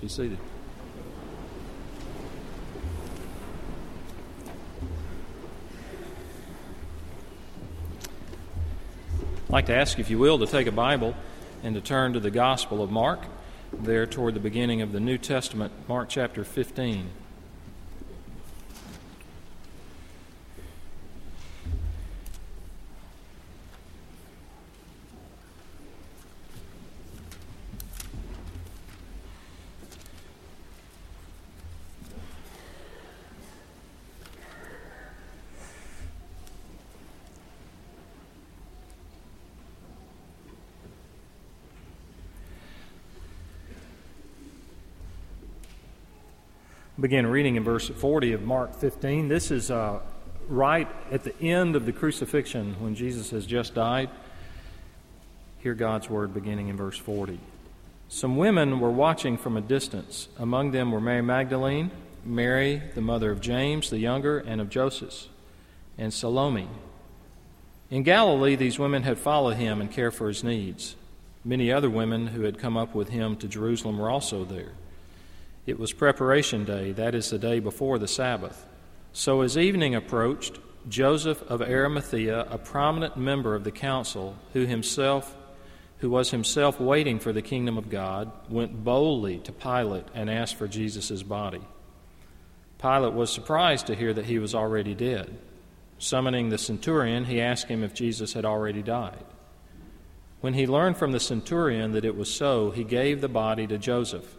Be 0.00 0.08
seated. 0.08 0.38
I'd 9.46 9.52
like 9.52 9.66
to 9.66 9.74
ask, 9.74 9.98
if 9.98 10.10
you 10.10 10.18
will, 10.18 10.38
to 10.38 10.46
take 10.46 10.66
a 10.66 10.72
Bible 10.72 11.14
and 11.62 11.74
to 11.74 11.80
turn 11.80 12.12
to 12.12 12.20
the 12.20 12.30
Gospel 12.30 12.82
of 12.82 12.90
Mark, 12.90 13.24
there 13.72 14.06
toward 14.06 14.34
the 14.34 14.40
beginning 14.40 14.82
of 14.82 14.92
the 14.92 15.00
New 15.00 15.16
Testament, 15.16 15.72
Mark 15.88 16.08
chapter 16.08 16.44
15. 16.44 17.08
Begin 46.98 47.26
reading 47.26 47.56
in 47.56 47.64
verse 47.64 47.88
40 47.88 48.32
of 48.32 48.42
Mark 48.42 48.74
15. 48.74 49.28
This 49.28 49.50
is 49.50 49.70
uh, 49.70 50.00
right 50.48 50.88
at 51.10 51.24
the 51.24 51.38
end 51.42 51.76
of 51.76 51.84
the 51.84 51.92
crucifixion 51.92 52.74
when 52.78 52.94
Jesus 52.94 53.30
has 53.30 53.44
just 53.44 53.74
died. 53.74 54.08
Hear 55.58 55.74
God's 55.74 56.08
word 56.08 56.32
beginning 56.32 56.68
in 56.68 56.76
verse 56.76 56.96
40. 56.96 57.38
Some 58.08 58.38
women 58.38 58.80
were 58.80 58.90
watching 58.90 59.36
from 59.36 59.58
a 59.58 59.60
distance. 59.60 60.28
Among 60.38 60.70
them 60.70 60.90
were 60.90 61.00
Mary 61.00 61.20
Magdalene, 61.20 61.90
Mary, 62.24 62.82
the 62.94 63.02
mother 63.02 63.30
of 63.30 63.42
James 63.42 63.90
the 63.90 63.98
younger, 63.98 64.38
and 64.38 64.58
of 64.58 64.70
Joseph, 64.70 65.26
and 65.98 66.14
Salome. 66.14 66.68
In 67.90 68.04
Galilee, 68.04 68.56
these 68.56 68.78
women 68.78 69.02
had 69.02 69.18
followed 69.18 69.56
him 69.56 69.82
and 69.82 69.92
cared 69.92 70.14
for 70.14 70.28
his 70.28 70.42
needs. 70.42 70.96
Many 71.44 71.70
other 71.70 71.90
women 71.90 72.28
who 72.28 72.42
had 72.42 72.58
come 72.58 72.76
up 72.76 72.94
with 72.94 73.10
him 73.10 73.36
to 73.36 73.48
Jerusalem 73.48 73.98
were 73.98 74.10
also 74.10 74.44
there. 74.44 74.72
It 75.66 75.78
was 75.78 75.92
preparation 75.92 76.64
day, 76.64 76.92
that 76.92 77.14
is 77.14 77.30
the 77.30 77.38
day 77.38 77.58
before 77.58 77.98
the 77.98 78.08
Sabbath. 78.08 78.66
So 79.12 79.40
as 79.40 79.58
evening 79.58 79.94
approached, 79.94 80.58
Joseph 80.88 81.42
of 81.42 81.60
Arimathea, 81.60 82.46
a 82.48 82.58
prominent 82.58 83.16
member 83.16 83.54
of 83.54 83.64
the 83.64 83.72
council, 83.72 84.36
who 84.52 84.66
himself 84.66 85.36
who 85.98 86.10
was 86.10 86.30
himself 86.30 86.78
waiting 86.78 87.18
for 87.18 87.32
the 87.32 87.42
kingdom 87.42 87.78
of 87.78 87.88
God, 87.88 88.30
went 88.50 88.84
boldly 88.84 89.38
to 89.38 89.52
Pilate 89.52 90.04
and 90.14 90.28
asked 90.28 90.56
for 90.56 90.68
Jesus' 90.68 91.22
body. 91.22 91.62
Pilate 92.78 93.14
was 93.14 93.32
surprised 93.32 93.86
to 93.86 93.94
hear 93.94 94.12
that 94.12 94.26
he 94.26 94.38
was 94.38 94.54
already 94.54 94.94
dead. 94.94 95.38
Summoning 95.98 96.50
the 96.50 96.58
centurion, 96.58 97.24
he 97.24 97.40
asked 97.40 97.68
him 97.68 97.82
if 97.82 97.94
Jesus 97.94 98.34
had 98.34 98.44
already 98.44 98.82
died. 98.82 99.24
When 100.42 100.52
he 100.52 100.66
learned 100.66 100.98
from 100.98 101.12
the 101.12 101.20
centurion 101.20 101.92
that 101.92 102.04
it 102.04 102.16
was 102.16 102.32
so, 102.32 102.70
he 102.70 102.84
gave 102.84 103.22
the 103.22 103.28
body 103.28 103.66
to 103.66 103.78
Joseph. 103.78 104.36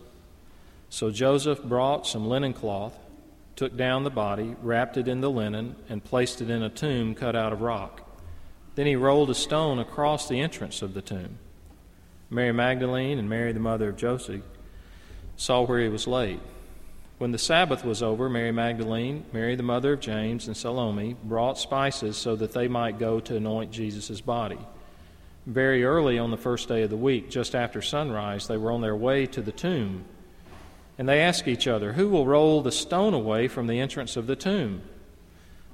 So 0.89 1.11
Joseph 1.11 1.63
brought 1.63 2.07
some 2.07 2.27
linen 2.27 2.53
cloth, 2.53 2.97
took 3.55 3.75
down 3.75 4.03
the 4.03 4.09
body, 4.09 4.55
wrapped 4.61 4.97
it 4.97 5.07
in 5.07 5.21
the 5.21 5.30
linen, 5.30 5.75
and 5.89 6.03
placed 6.03 6.41
it 6.41 6.49
in 6.49 6.63
a 6.63 6.69
tomb 6.69 7.16
cut 7.16 7.35
out 7.35 7.52
of 7.52 7.61
rock. 7.61 8.02
Then 8.75 8.85
he 8.85 8.95
rolled 8.95 9.30
a 9.30 9.35
stone 9.35 9.80
across 9.80 10.27
the 10.27 10.39
entrance 10.39 10.81
of 10.81 10.93
the 10.93 11.02
tomb. 11.02 11.39
Mary 12.30 12.52
Magdalene 12.52 13.19
and 13.19 13.30
Mary, 13.30 13.52
the 13.52 13.59
mother 13.59 13.89
of 13.89 13.97
Joseph, 13.97 14.41
saw 15.35 15.65
where 15.65 15.80
he 15.80 15.89
was 15.89 16.08
laid. 16.08 16.39
When 17.17 17.31
the 17.31 17.39
Sabbath 17.39 17.83
was 17.83 18.03
over, 18.03 18.30
Mary 18.30 18.52
Magdalene, 18.52 19.25
Mary, 19.33 19.55
the 19.55 19.63
mother 19.63 19.93
of 19.93 20.02
James, 20.02 20.47
and 20.47 20.55
Salome 20.55 21.15
brought 21.23 21.58
spices 21.58 22.15
so 22.15 22.35
that 22.35 22.52
they 22.52 22.67
might 22.67 22.99
go 22.99 23.19
to 23.21 23.36
anoint 23.36 23.71
Jesus' 23.71 24.21
body. 24.21 24.59
Very 25.48 25.83
early 25.83 26.19
on 26.19 26.30
the 26.30 26.37
first 26.37 26.67
day 26.67 26.83
of 26.83 26.92
the 26.92 26.98
week, 26.98 27.31
just 27.31 27.55
after 27.55 27.81
sunrise, 27.81 28.48
they 28.48 28.58
were 28.58 28.71
on 28.71 28.81
their 28.81 28.95
way 28.95 29.25
to 29.27 29.42
the 29.42 29.52
tomb 29.52 30.05
and 30.97 31.08
they 31.08 31.21
asked 31.21 31.47
each 31.47 31.67
other, 31.67 31.93
Who 31.93 32.09
will 32.09 32.25
roll 32.25 32.61
the 32.61 32.71
stone 32.71 33.13
away 33.13 33.47
from 33.47 33.67
the 33.67 33.80
entrance 33.80 34.17
of 34.17 34.27
the 34.27 34.35
tomb? 34.35 34.81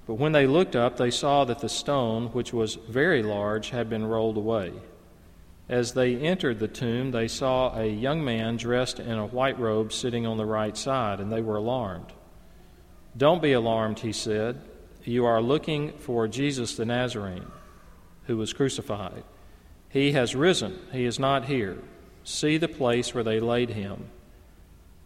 But 0.05 0.15
when 0.15 0.33
they 0.33 0.47
looked 0.47 0.75
up, 0.75 0.97
they 0.97 1.11
saw 1.11 1.45
that 1.45 1.59
the 1.59 1.69
stone, 1.69 2.27
which 2.27 2.51
was 2.51 2.75
very 2.75 3.23
large, 3.23 3.69
had 3.69 3.89
been 3.89 4.05
rolled 4.05 4.37
away. 4.37 4.73
As 5.69 5.93
they 5.93 6.17
entered 6.17 6.59
the 6.59 6.67
tomb, 6.67 7.11
they 7.11 7.29
saw 7.29 7.77
a 7.77 7.85
young 7.85 8.23
man 8.23 8.57
dressed 8.57 8.99
in 8.99 9.17
a 9.17 9.25
white 9.25 9.57
robe 9.57 9.93
sitting 9.93 10.27
on 10.27 10.37
the 10.37 10.45
right 10.45 10.75
side, 10.75 11.21
and 11.21 11.31
they 11.31 11.41
were 11.41 11.55
alarmed. 11.55 12.11
Don't 13.15 13.41
be 13.41 13.53
alarmed, 13.53 13.99
he 13.99 14.11
said. 14.11 14.61
You 15.05 15.25
are 15.25 15.41
looking 15.41 15.93
for 15.93 16.27
Jesus 16.27 16.75
the 16.75 16.85
Nazarene, 16.85 17.49
who 18.25 18.35
was 18.35 18.51
crucified. 18.51 19.23
He 19.87 20.11
has 20.13 20.35
risen, 20.35 20.79
he 20.91 21.05
is 21.05 21.19
not 21.19 21.45
here. 21.45 21.77
See 22.25 22.57
the 22.57 22.67
place 22.67 23.13
where 23.13 23.23
they 23.23 23.39
laid 23.39 23.69
him. 23.69 24.09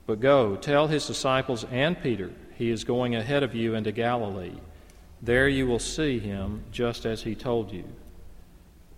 But 0.07 0.21
go, 0.21 0.55
tell 0.55 0.87
his 0.87 1.05
disciples 1.05 1.65
and 1.69 2.01
Peter, 2.01 2.31
he 2.55 2.71
is 2.71 2.85
going 2.85 3.15
ahead 3.15 3.43
of 3.43 3.53
you 3.53 3.75
into 3.75 3.91
Galilee. 3.91 4.55
There 5.21 5.49
you 5.49 5.67
will 5.67 5.79
see 5.79 6.17
him 6.17 6.63
just 6.71 7.05
as 7.05 7.21
he 7.21 7.35
told 7.35 7.73
you. 7.73 7.83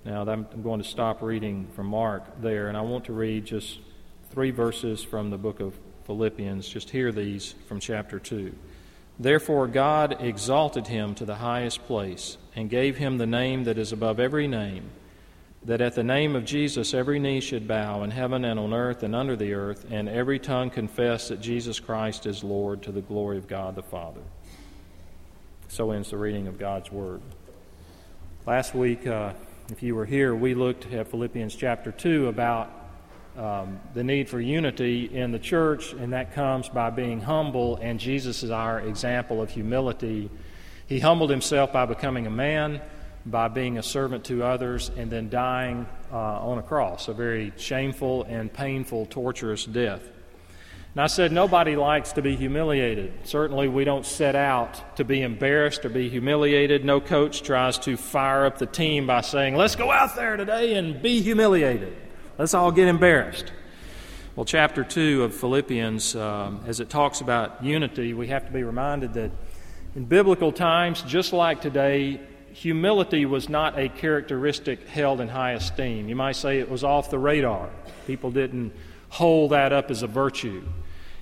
Now, 0.06 0.22
I'm 0.22 0.48
going 0.62 0.82
to 0.82 0.88
stop 0.88 1.22
reading 1.22 1.68
from 1.76 1.88
Mark 1.88 2.42
there, 2.42 2.68
and 2.68 2.78
I 2.78 2.82
want 2.82 3.06
to 3.06 3.14
read 3.14 3.46
just 3.46 3.80
three 4.30 4.52
verses 4.52 5.04
from 5.04 5.32
the 5.32 5.38
book 5.38 5.60
of 5.60 5.78
Philippians. 6.06 6.70
Just 6.70 6.92
hear 6.92 7.12
these 7.12 7.56
from 7.68 7.80
chapter 7.80 8.20
2. 8.20 8.54
Therefore, 9.18 9.68
God 9.68 10.18
exalted 10.22 10.88
him 10.88 11.16
to 11.16 11.26
the 11.26 11.36
highest 11.36 11.86
place 11.86 12.38
and 12.56 12.70
gave 12.70 12.98
him 12.98 13.18
the 13.18 13.26
name 13.26 13.64
that 13.66 13.78
is 13.78 13.92
above 13.92 14.20
every 14.20 14.48
name 14.48 14.92
that 15.64 15.82
at 15.82 15.96
the 15.96 16.04
name 16.04 16.36
of 16.36 16.46
Jesus 16.46 16.94
every 16.94 17.20
knee 17.20 17.42
should 17.42 17.68
bow 17.68 18.04
in 18.04 18.12
heaven 18.12 18.46
and 18.46 18.60
on 18.60 18.74
earth 18.74 19.04
and 19.04 19.16
under 19.16 19.36
the 19.36 19.54
earth, 19.54 19.86
and 19.90 20.08
every 20.08 20.40
tongue 20.40 20.70
confess 20.70 21.28
that 21.28 21.42
Jesus 21.42 21.80
Christ 21.80 22.26
is 22.26 22.44
Lord 22.44 22.82
to 22.84 22.92
the 22.92 23.02
glory 23.02 23.38
of 23.38 23.48
God 23.48 23.76
the 23.76 23.84
Father. 23.84 24.22
So 25.68 25.92
ends 25.92 26.12
the 26.12 26.18
reading 26.18 26.48
of 26.48 26.58
God's 26.58 26.92
Word. 26.92 27.22
Last 28.46 28.74
week, 28.74 29.06
uh, 29.06 29.34
if 29.70 29.84
you 29.84 29.96
were 29.96 30.06
here, 30.06 30.34
we 30.34 30.56
looked 30.56 30.92
at 30.92 31.10
Philippians 31.10 31.56
chapter 31.56 31.92
2 31.92 32.28
about 32.28 32.72
um, 33.38 33.80
the 33.94 34.04
need 34.04 34.28
for 34.28 34.40
unity 34.40 35.06
in 35.06 35.32
the 35.32 35.40
church, 35.40 35.94
and 35.94 36.14
that 36.14 36.34
comes 36.34 36.70
by 36.70 36.90
being 36.90 37.22
humble, 37.22 37.78
and 37.82 38.00
Jesus 38.00 38.44
is 38.44 38.50
our 38.50 38.80
example 38.80 39.42
of 39.42 39.52
humility. 39.52 40.30
He 40.88 41.00
humbled 41.00 41.30
himself 41.30 41.72
by 41.72 41.86
becoming 41.86 42.26
a 42.26 42.32
man 42.32 42.82
by 43.26 43.48
being 43.48 43.78
a 43.78 43.84
servant 43.84 44.26
to 44.26 44.44
others 44.44 44.92
and 44.98 45.12
then 45.12 45.30
dying 45.30 45.86
uh, 46.12 46.16
on 46.16 46.58
a 46.58 46.64
cross, 46.64 47.08
a 47.08 47.14
very 47.14 47.54
shameful 47.58 48.24
and 48.24 48.52
painful, 48.52 49.06
torturous 49.08 49.66
death. 49.66 50.02
And 50.94 51.02
I 51.02 51.08
said, 51.08 51.32
nobody 51.32 51.76
likes 51.76 52.14
to 52.14 52.22
be 52.24 52.36
humiliated. 52.36 53.14
Certainly, 53.24 53.68
we 53.68 53.84
don't 53.84 54.06
set 54.06 54.36
out 54.36 54.98
to 54.98 55.04
be 55.04 55.22
embarrassed 55.22 55.86
or 55.86 55.90
be 55.90 56.10
humiliated. 56.10 56.84
No 56.84 57.00
coach 57.00 57.44
tries 57.44 57.78
to 57.80 57.96
fire 57.96 58.46
up 58.46 58.58
the 58.58 58.66
team 58.66 59.06
by 59.06 59.22
saying, 59.22 59.56
let's 59.56 59.76
go 59.76 59.92
out 59.92 60.16
there 60.16 60.36
today 60.36 60.74
and 60.74 61.00
be 61.00 61.22
humiliated. 61.22 61.96
Let's 62.40 62.56
all 62.56 62.72
get 62.72 62.88
embarrassed. 62.88 63.52
Well, 64.36 64.46
chapter 64.46 64.84
2 64.84 65.24
of 65.24 65.36
Philippians, 65.36 66.16
um, 66.16 66.64
as 66.66 66.80
it 66.80 66.90
talks 66.90 67.22
about 67.22 67.64
unity, 67.64 68.14
we 68.14 68.28
have 68.28 68.48
to 68.48 68.52
be 68.52 68.64
reminded 68.64 69.14
that 69.14 69.32
in 69.96 70.06
biblical 70.06 70.52
times, 70.52 71.02
just 71.04 71.34
like 71.34 71.62
today, 71.62 72.22
humility 72.54 73.26
was 73.26 73.50
not 73.50 73.78
a 73.78 73.90
characteristic 73.90 74.88
held 74.88 75.22
in 75.22 75.28
high 75.28 75.54
esteem. 75.54 76.10
You 76.10 76.16
might 76.16 76.36
say 76.36 76.60
it 76.60 76.70
was 76.70 76.84
off 76.84 77.10
the 77.10 77.20
radar. 77.20 77.70
People 78.08 78.32
didn't 78.32 78.74
hold 79.10 79.52
that 79.52 79.74
up 79.74 79.92
as 79.92 80.04
a 80.04 80.08
virtue. 80.08 80.64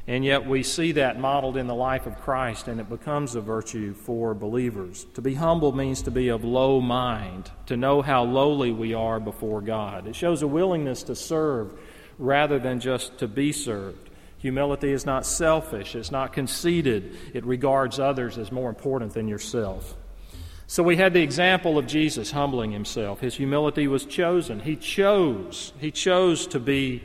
And 0.09 0.23
yet 0.23 0.47
we 0.47 0.63
see 0.63 0.93
that 0.93 1.19
modeled 1.19 1.57
in 1.57 1.67
the 1.67 1.75
life 1.75 2.05
of 2.05 2.17
Christ, 2.21 2.69
and 2.69 2.79
it 2.79 2.87
becomes 2.87 3.35
a 3.35 3.41
virtue 3.41 3.93
for 3.93 4.33
believers. 4.33 5.05
To 5.15 5.21
be 5.21 5.33
humble 5.33 5.73
means 5.73 6.01
to 6.03 6.11
be 6.11 6.29
of 6.29 6.45
low 6.45 6.79
mind, 6.79 7.51
to 7.65 7.75
know 7.75 8.01
how 8.01 8.23
lowly 8.23 8.71
we 8.71 8.93
are 8.93 9.19
before 9.19 9.59
God. 9.59 10.07
It 10.07 10.15
shows 10.15 10.41
a 10.41 10.47
willingness 10.47 11.03
to 11.03 11.15
serve 11.15 11.77
rather 12.17 12.57
than 12.57 12.79
just 12.79 13.17
to 13.17 13.27
be 13.27 13.51
served. 13.51 14.09
Humility 14.37 14.91
is 14.91 15.05
not 15.05 15.25
selfish, 15.25 15.93
it's 15.93 16.11
not 16.11 16.31
conceited, 16.31 17.17
it 17.33 17.45
regards 17.45 17.99
others 17.99 18.37
as 18.37 18.49
more 18.49 18.69
important 18.69 19.13
than 19.13 19.27
yourself. 19.27 19.97
So 20.69 20.83
we 20.83 20.97
had 20.97 21.13
the 21.13 21.21
example 21.21 21.77
of 21.77 21.87
Jesus 21.87 22.31
humbling 22.31 22.71
himself. 22.71 23.21
His 23.21 23.35
humility 23.35 23.87
was 23.87 24.05
chosen. 24.05 24.59
He 24.59 24.75
chose. 24.75 25.71
He 25.79 25.91
chose 25.91 26.45
to 26.47 26.59
be 26.59 27.01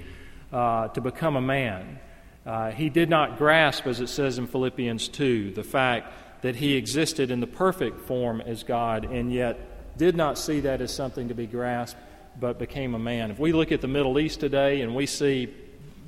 uh, 0.53 0.89
to 0.89 1.01
become 1.01 1.37
a 1.37 1.41
man. 1.41 2.01
Uh, 2.45 2.73
he 2.73 2.89
did 2.89 3.09
not 3.09 3.39
grasp, 3.39 3.87
as 3.87 4.01
it 4.01 4.09
says 4.09 4.37
in 4.37 4.49
Philippians 4.49 5.09
2, 5.09 5.53
the 5.53 5.63
fact 5.63 6.13
that 6.43 6.57
he 6.57 6.75
existed 6.75 7.31
in 7.31 7.39
the 7.39 7.47
perfect 7.47 8.01
form 8.01 8.41
as 8.41 8.65
God 8.65 9.05
and 9.05 9.33
yet 9.33 9.97
did 9.97 10.17
not 10.17 10.39
see 10.39 10.61
that 10.61 10.81
as 10.81 10.93
something 10.93 11.29
to 11.29 11.35
be 11.35 11.47
grasped, 11.47 11.99
but 12.41 12.59
became 12.59 12.95
a 12.95 12.99
man. 12.99 13.31
If 13.31 13.39
we 13.39 13.53
look 13.53 13.71
at 13.71 13.81
the 13.81 13.89
Middle 13.89 14.19
East 14.19 14.41
today 14.41 14.81
and 14.81 14.95
we 14.95 15.07
see 15.07 15.55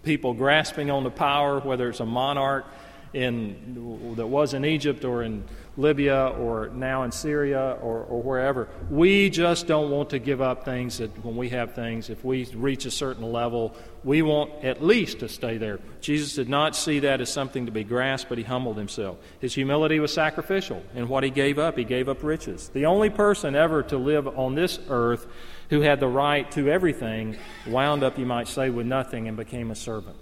people 0.03 0.35
grasping 0.35 0.91
on 0.91 1.05
the 1.05 1.11
power, 1.11 1.61
whether 1.61 1.89
it's 1.89 2.01
a 2.01 2.07
monarch 2.07 2.67
in, 3.13 4.15
that 4.17 4.27
was 4.27 4.55
in 4.55 4.65
Egypt 4.65 5.05
or 5.05 5.23
in 5.23 5.45
Libya 5.77 6.29
or 6.39 6.69
now 6.69 7.03
in 7.03 7.11
Syria 7.11 7.77
or, 7.83 8.05
or 8.05 8.23
wherever. 8.23 8.69
We 8.91 9.29
just 9.29 9.67
don't 9.67 9.91
want 9.91 10.11
to 10.11 10.19
give 10.19 10.41
up 10.41 10.65
things 10.65 10.99
that 10.99 11.25
when 11.25 11.37
we 11.37 11.49
have 11.49 11.75
things, 11.75 12.11
if 12.11 12.25
we 12.25 12.45
reach 12.55 12.85
a 12.87 12.91
certain 12.91 13.33
level, 13.33 13.75
we 14.05 14.23
want 14.23 14.65
at 14.65 14.85
least 14.85 15.21
to 15.21 15.29
stay 15.29 15.57
there. 15.57 15.81
Jesus 16.01 16.35
did 16.35 16.49
not 16.49 16.77
see 16.77 17.01
that 17.01 17.21
as 17.21 17.33
something 17.33 17.67
to 17.67 17.73
be 17.73 17.83
grasped, 17.83 18.29
but 18.29 18.39
he 18.39 18.45
humbled 18.45 18.77
himself. 18.77 19.17
His 19.41 19.55
humility 19.55 19.99
was 19.99 20.13
sacrificial 20.13 20.83
in 20.95 21.09
what 21.09 21.25
he 21.25 21.31
gave 21.31 21.59
up. 21.59 21.77
He 21.77 21.85
gave 21.85 22.09
up 22.09 22.23
riches. 22.23 22.69
The 22.69 22.87
only 22.87 23.11
person 23.11 23.57
ever 23.57 23.83
to 23.85 23.97
live 23.97 24.29
on 24.39 24.55
this 24.55 24.79
earth 24.89 25.27
who 25.71 25.81
had 25.81 25.99
the 25.99 26.09
right 26.09 26.49
to 26.53 26.69
everything 26.69 27.37
wound 27.67 28.05
up, 28.05 28.19
you 28.19 28.27
might 28.27 28.47
say, 28.47 28.71
with 28.71 28.87
nothing 28.87 29.27
and 29.27 29.37
became 29.37 29.71
a 29.71 29.75
servant. 29.75 30.17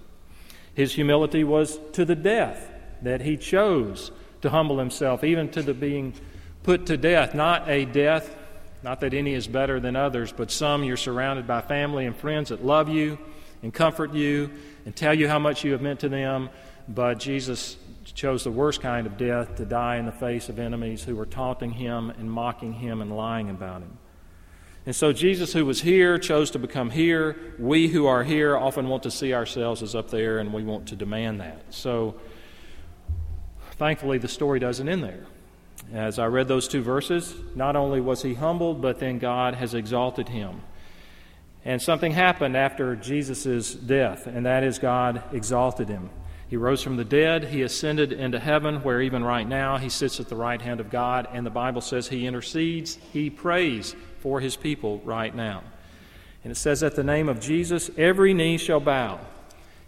His 0.75 0.95
humility 0.95 1.45
was 1.45 1.79
to 1.93 2.05
the 2.05 2.15
death 2.15 2.71
that 3.03 3.21
he 3.21 3.37
chose 3.37 4.11
to 4.43 4.51
humble 4.51 4.79
himself, 4.79 5.25
even 5.25 5.49
to 5.51 5.63
the 5.63 5.75
being 5.75 6.15
put 6.63 6.87
to 6.87 6.97
death. 6.97 7.35
Not 7.35 7.69
a 7.69 7.85
death, 7.85 8.37
not 8.83 9.01
that 9.01 9.15
any 9.15 9.35
is 9.35 9.47
better 9.47 9.81
than 9.81 9.97
others, 9.97 10.33
but 10.33 10.51
some 10.51 10.85
you're 10.85 10.97
surrounded 10.97 11.47
by 11.47 11.61
family 11.61 12.07
and 12.07 12.17
friends 12.17 12.51
that 12.51 12.65
love 12.65 12.89
you 12.89 13.19
and 13.63 13.73
comfort 13.73 14.13
you 14.13 14.51
and 14.85 14.95
tell 14.95 15.15
you 15.15 15.29
how 15.29 15.39
much 15.39 15.65
you 15.65 15.73
have 15.73 15.83
meant 15.83 16.01
to 16.01 16.09
them. 16.09 16.51
But 16.89 17.19
Jesus 17.19 17.77
chose 18.05 18.45
the 18.45 18.51
worst 18.51 18.81
kind 18.81 19.07
of 19.07 19.17
death 19.17 19.57
to 19.57 19.65
die 19.65 19.97
in 19.97 20.07
the 20.07 20.13
face 20.13 20.49
of 20.49 20.59
enemies 20.59 21.05
who 21.05 21.15
were 21.15 21.27
taunting 21.27 21.71
him 21.71 22.11
and 22.11 22.31
mocking 22.31 22.73
him 22.73 23.01
and 23.01 23.17
lying 23.17 23.49
about 23.49 23.83
him. 23.83 23.99
And 24.85 24.97
so, 24.97 25.13
Jesus, 25.13 25.53
who 25.53 25.65
was 25.65 25.81
here, 25.81 26.19
chose 26.19 26.51
to 26.53 26.59
become 26.59 26.91
here. 26.91 27.37
We 27.61 27.87
who 27.87 28.07
are 28.07 28.25
here 28.25 28.57
often 28.57 28.89
want 28.89 29.05
to 29.05 29.13
see 29.13 29.33
ourselves 29.33 29.81
as 29.81 29.95
up 29.95 30.11
there, 30.11 30.41
and 30.41 30.53
we 30.53 30.65
want 30.65 30.89
to 30.89 30.97
demand 30.97 31.41
that. 31.41 31.63
So, 31.71 32.17
Thankfully, 33.83 34.19
the 34.19 34.29
story 34.29 34.61
doesn't 34.61 34.89
end 34.89 35.03
there. 35.03 35.27
As 35.93 36.21
I 36.21 36.27
read 36.27 36.47
those 36.47 36.69
two 36.69 36.83
verses, 36.83 37.35
not 37.57 37.75
only 37.75 38.01
was 38.01 38.23
he 38.23 38.35
humbled, 38.35 38.81
but 38.81 39.01
then 39.01 39.19
God 39.19 39.55
has 39.55 39.75
exalted 39.75 40.29
him. 40.29 40.61
And 41.65 41.83
something 41.83 42.13
happened 42.13 42.57
after 42.57 42.95
Jesus' 42.95 43.75
death, 43.75 44.29
and 44.29 44.47
that 44.47 44.63
is 44.63 44.79
God 44.79 45.25
exalted 45.33 45.89
him. 45.89 46.11
He 46.49 46.57
rose 46.57 46.81
from 46.81 46.97
the 46.97 47.05
dead, 47.05 47.47
he 47.47 47.63
ascended 47.63 48.13
into 48.13 48.39
heaven, 48.39 48.85
where 48.85 49.03
even 49.03 49.25
right 49.25 49.49
now 49.49 49.79
he 49.79 49.89
sits 49.89 50.21
at 50.21 50.29
the 50.29 50.37
right 50.37 50.63
hand 50.63 50.79
of 50.79 50.89
God, 50.89 51.27
and 51.33 51.45
the 51.45 51.51
Bible 51.51 51.81
says 51.81 52.07
he 52.07 52.25
intercedes, 52.25 52.99
he 53.13 53.31
prays 53.31 53.97
for 54.21 54.39
his 54.39 54.55
people 54.55 55.01
right 55.01 55.35
now. 55.35 55.65
And 56.45 56.53
it 56.53 56.57
says, 56.57 56.85
At 56.85 56.95
the 56.95 57.03
name 57.03 57.29
of 57.29 57.41
Jesus, 57.41 57.91
every 57.99 58.33
knee 58.33 58.59
shall 58.59 58.79
bow 58.79 59.19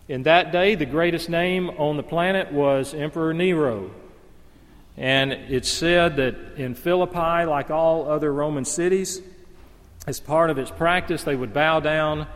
in 0.09 0.25
that 0.25 0.53
day, 0.53 0.75
the 0.75 0.87
greatest 0.87 1.31
name 1.31 1.71
on 1.71 1.97
the 1.97 2.03
planet 2.03 2.53
was 2.53 2.93
Emperor 2.93 3.33
Nero. 3.33 3.91
And 4.97 5.33
it's 5.33 5.69
said 5.69 6.17
that 6.17 6.37
in 6.57 6.75
Philippi, 6.75 7.47
like 7.47 7.71
all 7.71 8.09
other 8.09 8.33
Roman 8.33 8.65
cities, 8.65 9.23
as 10.07 10.21
part 10.21 10.51
of 10.51 10.59
its 10.59 10.71
practice, 10.71 11.25
they 11.25 11.35
would 11.35 11.55
bow 11.55 11.81
down 11.81 12.27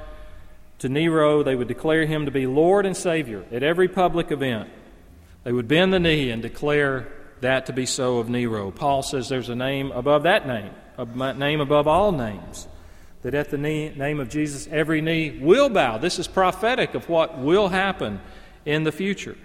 to 0.78 0.88
Nero. 0.88 1.42
They 1.42 1.54
would 1.54 1.68
declare 1.68 2.06
him 2.06 2.24
to 2.24 2.30
be 2.30 2.46
Lord 2.46 2.86
and 2.86 2.96
Savior 2.96 3.44
at 3.52 3.62
every 3.62 3.86
public 3.88 4.32
event. 4.32 4.70
They 5.44 5.52
would 5.52 5.68
bend 5.68 5.92
the 5.92 6.00
knee 6.00 6.30
and 6.30 6.40
declare 6.40 7.12
that 7.42 7.66
to 7.66 7.72
be 7.72 7.84
so 7.84 8.18
of 8.18 8.28
Nero. 8.28 8.70
Paul 8.70 9.02
says 9.02 9.28
there's 9.28 9.50
a 9.50 9.54
name 9.54 9.92
above 9.92 10.22
that 10.22 10.46
name, 10.46 10.72
a 10.96 11.34
name 11.34 11.60
above 11.60 11.86
all 11.86 12.12
names 12.12 12.66
that 13.22 13.34
at 13.34 13.50
the 13.50 13.58
name 13.58 14.20
of 14.20 14.28
Jesus, 14.28 14.68
every 14.70 15.00
knee 15.00 15.38
will 15.40 15.68
bow. 15.68 15.98
This 15.98 16.18
is 16.18 16.28
prophetic 16.28 16.94
of 16.94 17.08
what 17.08 17.38
will 17.38 17.68
happen 17.68 18.20
in 18.64 18.84
the 18.84 18.92
future. 18.92 19.36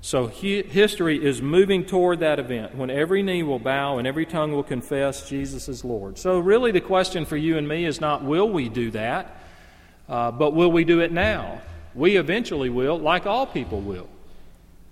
So 0.00 0.28
history 0.28 1.24
is 1.24 1.42
moving 1.42 1.84
toward 1.84 2.20
that 2.20 2.38
event 2.38 2.76
when 2.76 2.88
every 2.88 3.22
knee 3.22 3.42
will 3.42 3.58
bow 3.58 3.98
and 3.98 4.06
every 4.06 4.26
tongue 4.26 4.52
will 4.52 4.62
confess 4.62 5.28
Jesus 5.28 5.68
is 5.68 5.84
Lord. 5.84 6.18
So, 6.18 6.38
really, 6.38 6.70
the 6.70 6.80
question 6.80 7.24
for 7.24 7.36
you 7.36 7.58
and 7.58 7.66
me 7.66 7.84
is 7.84 8.00
not 8.00 8.22
will 8.22 8.48
we 8.48 8.68
do 8.68 8.92
that, 8.92 9.36
uh, 10.08 10.30
but 10.30 10.54
will 10.54 10.70
we 10.70 10.84
do 10.84 11.00
it 11.00 11.10
now? 11.10 11.60
We 11.94 12.16
eventually 12.16 12.70
will, 12.70 12.96
like 12.96 13.26
all 13.26 13.44
people 13.44 13.80
will. 13.80 14.08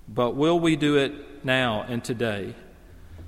But 0.09 0.35
will 0.35 0.59
we 0.59 0.75
do 0.75 0.97
it 0.97 1.45
now 1.45 1.85
and 1.89 2.03
today? 2.03 2.55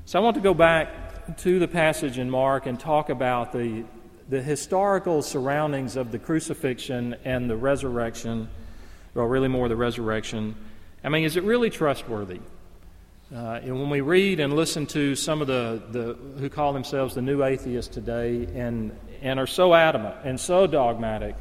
So, 0.04 0.18
I 0.18 0.22
want 0.22 0.34
to 0.34 0.42
go 0.42 0.54
back 0.54 1.36
to 1.38 1.60
the 1.60 1.68
passage 1.68 2.18
in 2.18 2.28
Mark 2.28 2.66
and 2.66 2.78
talk 2.78 3.08
about 3.08 3.52
the 3.52 3.84
the 4.28 4.42
historical 4.42 5.22
surroundings 5.22 5.96
of 5.96 6.12
the 6.12 6.18
crucifixion 6.18 7.16
and 7.24 7.48
the 7.48 7.56
resurrection, 7.56 8.48
or 9.14 9.28
really 9.28 9.48
more 9.48 9.68
the 9.68 9.76
resurrection, 9.76 10.54
I 11.02 11.08
mean, 11.08 11.24
is 11.24 11.36
it 11.36 11.44
really 11.44 11.70
trustworthy? 11.70 12.40
Uh, 13.34 13.60
and 13.62 13.78
when 13.78 13.90
we 13.90 14.00
read 14.00 14.40
and 14.40 14.54
listen 14.54 14.86
to 14.86 15.14
some 15.14 15.40
of 15.42 15.46
the, 15.46 15.82
the 15.90 16.14
who 16.40 16.48
call 16.48 16.72
themselves 16.72 17.14
the 17.14 17.22
new 17.22 17.42
atheists 17.42 17.92
today 17.92 18.46
and, 18.54 18.96
and 19.20 19.38
are 19.38 19.46
so 19.46 19.74
adamant 19.74 20.16
and 20.24 20.40
so 20.40 20.66
dogmatic 20.66 21.36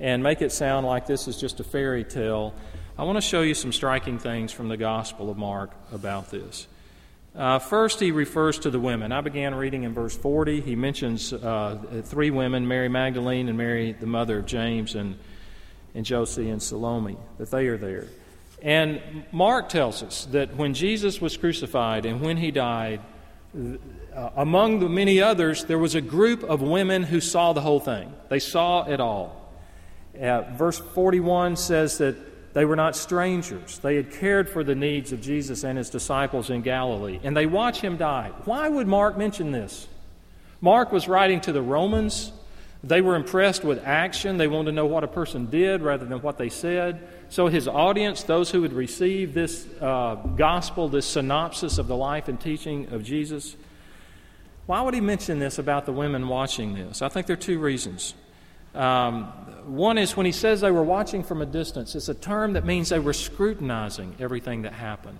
and 0.00 0.22
make 0.22 0.42
it 0.42 0.50
sound 0.50 0.86
like 0.86 1.06
this 1.06 1.28
is 1.28 1.40
just 1.40 1.60
a 1.60 1.64
fairy 1.64 2.04
tale, 2.04 2.54
I 2.96 3.04
want 3.04 3.16
to 3.16 3.22
show 3.22 3.42
you 3.42 3.54
some 3.54 3.72
striking 3.72 4.18
things 4.18 4.52
from 4.52 4.68
the 4.68 4.76
Gospel 4.76 5.30
of 5.30 5.36
Mark 5.36 5.70
about 5.92 6.30
this. 6.30 6.66
Uh, 7.38 7.60
first, 7.60 8.00
he 8.00 8.10
refers 8.10 8.58
to 8.58 8.68
the 8.68 8.80
women. 8.80 9.12
I 9.12 9.20
began 9.20 9.54
reading 9.54 9.84
in 9.84 9.94
verse 9.94 10.16
40. 10.16 10.60
He 10.60 10.74
mentions 10.74 11.32
uh, 11.32 12.02
three 12.04 12.30
women 12.30 12.66
Mary 12.66 12.88
Magdalene 12.88 13.48
and 13.48 13.56
Mary, 13.56 13.92
the 13.92 14.06
mother 14.06 14.40
of 14.40 14.46
James, 14.46 14.96
and, 14.96 15.16
and 15.94 16.04
Joses 16.04 16.38
and 16.38 16.60
Salome, 16.60 17.16
that 17.38 17.52
they 17.52 17.68
are 17.68 17.76
there. 17.76 18.06
And 18.60 19.00
Mark 19.30 19.68
tells 19.68 20.02
us 20.02 20.24
that 20.32 20.56
when 20.56 20.74
Jesus 20.74 21.20
was 21.20 21.36
crucified 21.36 22.06
and 22.06 22.20
when 22.22 22.38
he 22.38 22.50
died, 22.50 23.02
uh, 23.56 24.30
among 24.34 24.80
the 24.80 24.88
many 24.88 25.20
others, 25.20 25.64
there 25.66 25.78
was 25.78 25.94
a 25.94 26.00
group 26.00 26.42
of 26.42 26.60
women 26.60 27.04
who 27.04 27.20
saw 27.20 27.52
the 27.52 27.60
whole 27.60 27.78
thing. 27.78 28.12
They 28.30 28.40
saw 28.40 28.84
it 28.84 28.98
all. 28.98 29.54
Uh, 30.20 30.42
verse 30.56 30.80
41 30.80 31.54
says 31.54 31.98
that 31.98 32.16
they 32.58 32.64
were 32.64 32.74
not 32.74 32.96
strangers. 32.96 33.78
They 33.78 33.94
had 33.94 34.10
cared 34.10 34.50
for 34.50 34.64
the 34.64 34.74
needs 34.74 35.12
of 35.12 35.20
Jesus 35.20 35.62
and 35.62 35.78
his 35.78 35.90
disciples 35.90 36.50
in 36.50 36.62
Galilee, 36.62 37.20
and 37.22 37.36
they 37.36 37.46
watch 37.46 37.80
him 37.80 37.96
die. 37.96 38.32
Why 38.46 38.68
would 38.68 38.88
Mark 38.88 39.16
mention 39.16 39.52
this? 39.52 39.86
Mark 40.60 40.90
was 40.90 41.06
writing 41.06 41.40
to 41.42 41.52
the 41.52 41.62
Romans. 41.62 42.32
They 42.82 43.00
were 43.00 43.14
impressed 43.14 43.62
with 43.62 43.86
action. 43.86 44.38
They 44.38 44.48
wanted 44.48 44.72
to 44.72 44.74
know 44.74 44.86
what 44.86 45.04
a 45.04 45.06
person 45.06 45.46
did 45.46 45.82
rather 45.82 46.04
than 46.04 46.20
what 46.20 46.36
they 46.36 46.48
said. 46.48 47.06
So, 47.28 47.46
his 47.46 47.68
audience, 47.68 48.24
those 48.24 48.50
who 48.50 48.62
would 48.62 48.72
receive 48.72 49.34
this 49.34 49.64
uh, 49.80 50.16
gospel, 50.16 50.88
this 50.88 51.06
synopsis 51.06 51.78
of 51.78 51.86
the 51.86 51.94
life 51.94 52.26
and 52.26 52.40
teaching 52.40 52.92
of 52.92 53.04
Jesus, 53.04 53.54
why 54.66 54.82
would 54.82 54.94
he 54.94 55.00
mention 55.00 55.38
this 55.38 55.60
about 55.60 55.86
the 55.86 55.92
women 55.92 56.26
watching 56.26 56.74
this? 56.74 57.02
I 57.02 57.08
think 57.08 57.28
there 57.28 57.34
are 57.34 57.36
two 57.36 57.60
reasons. 57.60 58.14
Um, 58.78 59.24
one 59.66 59.98
is 59.98 60.16
when 60.16 60.24
he 60.24 60.32
says 60.32 60.60
they 60.60 60.70
were 60.70 60.84
watching 60.84 61.22
from 61.24 61.42
a 61.42 61.46
distance, 61.46 61.94
it's 61.94 62.08
a 62.08 62.14
term 62.14 62.54
that 62.54 62.64
means 62.64 62.88
they 62.88 63.00
were 63.00 63.12
scrutinizing 63.12 64.14
everything 64.20 64.62
that 64.62 64.72
happened. 64.72 65.18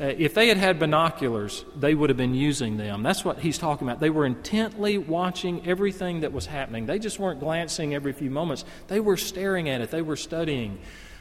Uh, 0.00 0.04
if 0.18 0.34
they 0.34 0.48
had 0.48 0.56
had 0.56 0.78
binoculars, 0.78 1.64
they 1.76 1.94
would 1.94 2.10
have 2.10 2.16
been 2.16 2.34
using 2.34 2.76
them. 2.76 3.02
That's 3.02 3.24
what 3.24 3.38
he's 3.38 3.56
talking 3.56 3.88
about. 3.88 4.00
They 4.00 4.10
were 4.10 4.26
intently 4.26 4.98
watching 4.98 5.66
everything 5.66 6.20
that 6.20 6.32
was 6.32 6.46
happening. 6.46 6.86
They 6.86 6.98
just 6.98 7.18
weren't 7.18 7.40
glancing 7.40 7.94
every 7.94 8.12
few 8.12 8.30
moments, 8.30 8.64
they 8.88 9.00
were 9.00 9.16
staring 9.16 9.68
at 9.68 9.80
it, 9.80 9.90
they 9.90 10.02
were 10.02 10.16
studying 10.16 10.78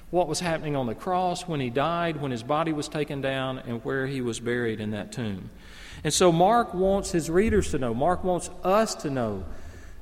what 0.10 0.28
was 0.28 0.40
happening 0.40 0.76
on 0.76 0.88
the 0.88 0.96
cross, 0.96 1.48
when 1.48 1.60
he 1.60 1.70
died, 1.70 2.22
when 2.22 2.32
his 2.32 2.42
body 2.42 2.72
was 2.72 2.88
taken 2.88 3.22
down, 3.22 3.60
and 3.60 3.84
where 3.84 4.08
he 4.08 4.22
was 4.22 4.40
buried 4.40 4.80
in 4.80 4.92
that 4.92 5.12
tomb. 5.12 5.50
And 6.04 6.14
so 6.14 6.32
Mark 6.32 6.74
wants 6.74 7.12
his 7.12 7.30
readers 7.30 7.72
to 7.72 7.78
know, 7.78 7.94
Mark 7.94 8.24
wants 8.24 8.50
us 8.64 8.96
to 8.96 9.10
know 9.10 9.44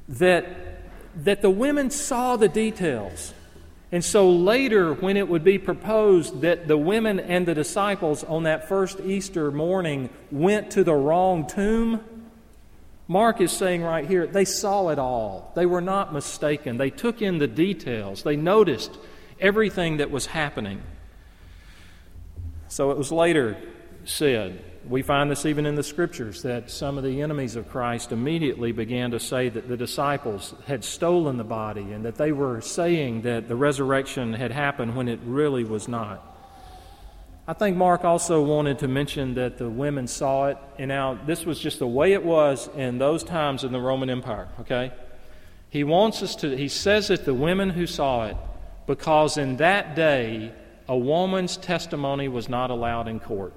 that 0.07 0.74
that 1.15 1.41
the 1.41 1.49
women 1.49 1.89
saw 1.89 2.35
the 2.35 2.47
details. 2.47 3.33
And 3.91 4.03
so 4.03 4.29
later, 4.29 4.93
when 4.93 5.15
it 5.15 5.27
would 5.27 5.43
be 5.43 5.57
proposed 5.57 6.41
that 6.41 6.67
the 6.67 6.77
women 6.77 7.19
and 7.19 7.45
the 7.45 7.53
disciples 7.53 8.23
on 8.23 8.43
that 8.43 8.67
first 8.67 8.99
Easter 8.99 9.51
morning 9.51 10.09
went 10.31 10.71
to 10.71 10.83
the 10.83 10.93
wrong 10.93 11.47
tomb, 11.47 12.03
Mark 13.07 13.39
is 13.39 13.51
saying 13.51 13.83
right 13.83 14.05
here, 14.05 14.25
they 14.25 14.45
saw 14.45 14.89
it 14.89 14.97
all. 14.97 15.51
They 15.55 15.65
were 15.65 15.81
not 15.81 16.11
mistaken. 16.11 16.77
They 16.77 16.89
took 16.89 17.21
in 17.21 17.37
the 17.37 17.47
details, 17.47 18.23
they 18.23 18.35
noticed 18.35 18.97
everything 19.39 19.97
that 19.97 20.11
was 20.11 20.27
happening. 20.27 20.81
So 22.67 22.91
it 22.91 22.97
was 22.97 23.11
later 23.11 23.57
said 24.05 24.61
we 24.87 25.01
find 25.01 25.31
this 25.31 25.45
even 25.45 25.65
in 25.65 25.75
the 25.75 25.83
scriptures 25.83 26.43
that 26.43 26.69
some 26.69 26.97
of 26.97 27.03
the 27.03 27.21
enemies 27.21 27.55
of 27.55 27.69
Christ 27.69 28.11
immediately 28.11 28.71
began 28.71 29.11
to 29.11 29.19
say 29.19 29.49
that 29.49 29.67
the 29.67 29.77
disciples 29.77 30.53
had 30.67 30.83
stolen 30.83 31.37
the 31.37 31.43
body 31.43 31.91
and 31.91 32.05
that 32.05 32.15
they 32.15 32.31
were 32.31 32.61
saying 32.61 33.21
that 33.23 33.47
the 33.47 33.55
resurrection 33.55 34.33
had 34.33 34.51
happened 34.51 34.95
when 34.95 35.07
it 35.07 35.19
really 35.25 35.63
was 35.63 35.87
not. 35.87 36.23
I 37.47 37.53
think 37.53 37.77
Mark 37.77 38.03
also 38.03 38.43
wanted 38.43 38.79
to 38.79 38.87
mention 38.87 39.35
that 39.35 39.57
the 39.57 39.69
women 39.69 40.07
saw 40.07 40.47
it, 40.47 40.57
and 40.79 40.89
now 40.89 41.19
this 41.25 41.45
was 41.45 41.59
just 41.59 41.79
the 41.79 41.87
way 41.87 42.13
it 42.13 42.23
was 42.23 42.67
in 42.75 42.97
those 42.97 43.23
times 43.23 43.63
in 43.63 43.71
the 43.71 43.79
Roman 43.79 44.09
Empire, 44.09 44.47
okay? 44.61 44.91
He 45.69 45.83
wants 45.83 46.23
us 46.23 46.35
to, 46.37 46.55
he 46.55 46.67
says 46.67 47.09
that 47.09 47.25
the 47.25 47.33
women 47.33 47.69
who 47.69 47.85
saw 47.85 48.25
it 48.25 48.37
because 48.87 49.37
in 49.37 49.57
that 49.57 49.95
day, 49.95 50.53
a 50.87 50.97
woman's 50.97 51.57
testimony 51.57 52.27
was 52.27 52.47
not 52.47 52.69
allowed 52.69 53.07
in 53.07 53.19
court. 53.19 53.53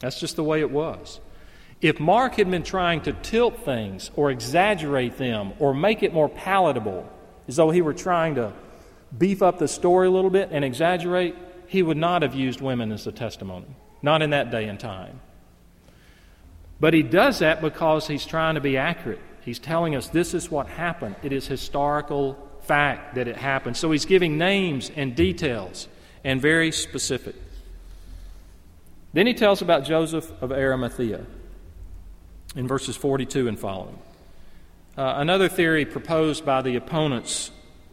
That's 0.00 0.18
just 0.18 0.36
the 0.36 0.44
way 0.44 0.60
it 0.60 0.70
was. 0.70 1.20
If 1.80 1.98
Mark 1.98 2.34
had 2.34 2.50
been 2.50 2.62
trying 2.62 3.02
to 3.02 3.12
tilt 3.12 3.64
things 3.64 4.10
or 4.14 4.30
exaggerate 4.30 5.16
them 5.16 5.52
or 5.58 5.72
make 5.72 6.02
it 6.02 6.12
more 6.12 6.28
palatable, 6.28 7.08
as 7.48 7.56
though 7.56 7.70
he 7.70 7.80
were 7.80 7.94
trying 7.94 8.34
to 8.34 8.52
beef 9.16 9.42
up 9.42 9.58
the 9.58 9.68
story 9.68 10.08
a 10.08 10.10
little 10.10 10.30
bit 10.30 10.50
and 10.52 10.64
exaggerate, 10.64 11.34
he 11.66 11.82
would 11.82 11.96
not 11.96 12.22
have 12.22 12.34
used 12.34 12.60
women 12.60 12.92
as 12.92 13.06
a 13.06 13.12
testimony. 13.12 13.66
Not 14.02 14.22
in 14.22 14.30
that 14.30 14.50
day 14.50 14.64
and 14.64 14.78
time. 14.78 15.20
But 16.80 16.94
he 16.94 17.02
does 17.02 17.40
that 17.40 17.60
because 17.60 18.06
he's 18.06 18.26
trying 18.26 18.54
to 18.54 18.60
be 18.60 18.76
accurate. 18.76 19.20
He's 19.42 19.58
telling 19.58 19.94
us 19.94 20.08
this 20.08 20.34
is 20.34 20.50
what 20.50 20.66
happened. 20.66 21.16
It 21.22 21.32
is 21.32 21.46
historical 21.46 22.38
fact 22.62 23.14
that 23.14 23.28
it 23.28 23.36
happened. 23.36 23.76
So 23.76 23.90
he's 23.90 24.04
giving 24.04 24.38
names 24.38 24.90
and 24.94 25.14
details 25.14 25.88
and 26.24 26.40
very 26.40 26.72
specific. 26.72 27.34
Then 29.12 29.26
he 29.26 29.34
tells 29.34 29.60
about 29.60 29.84
Joseph 29.84 30.30
of 30.40 30.52
Arimathea 30.52 31.26
in 32.54 32.68
verses 32.68 32.96
42 32.96 33.48
and 33.48 33.58
following. 33.58 33.98
Uh, 34.96 35.14
another 35.16 35.48
theory 35.48 35.84
proposed 35.84 36.44
by 36.44 36.62
the 36.62 36.76
opponents 36.76 37.50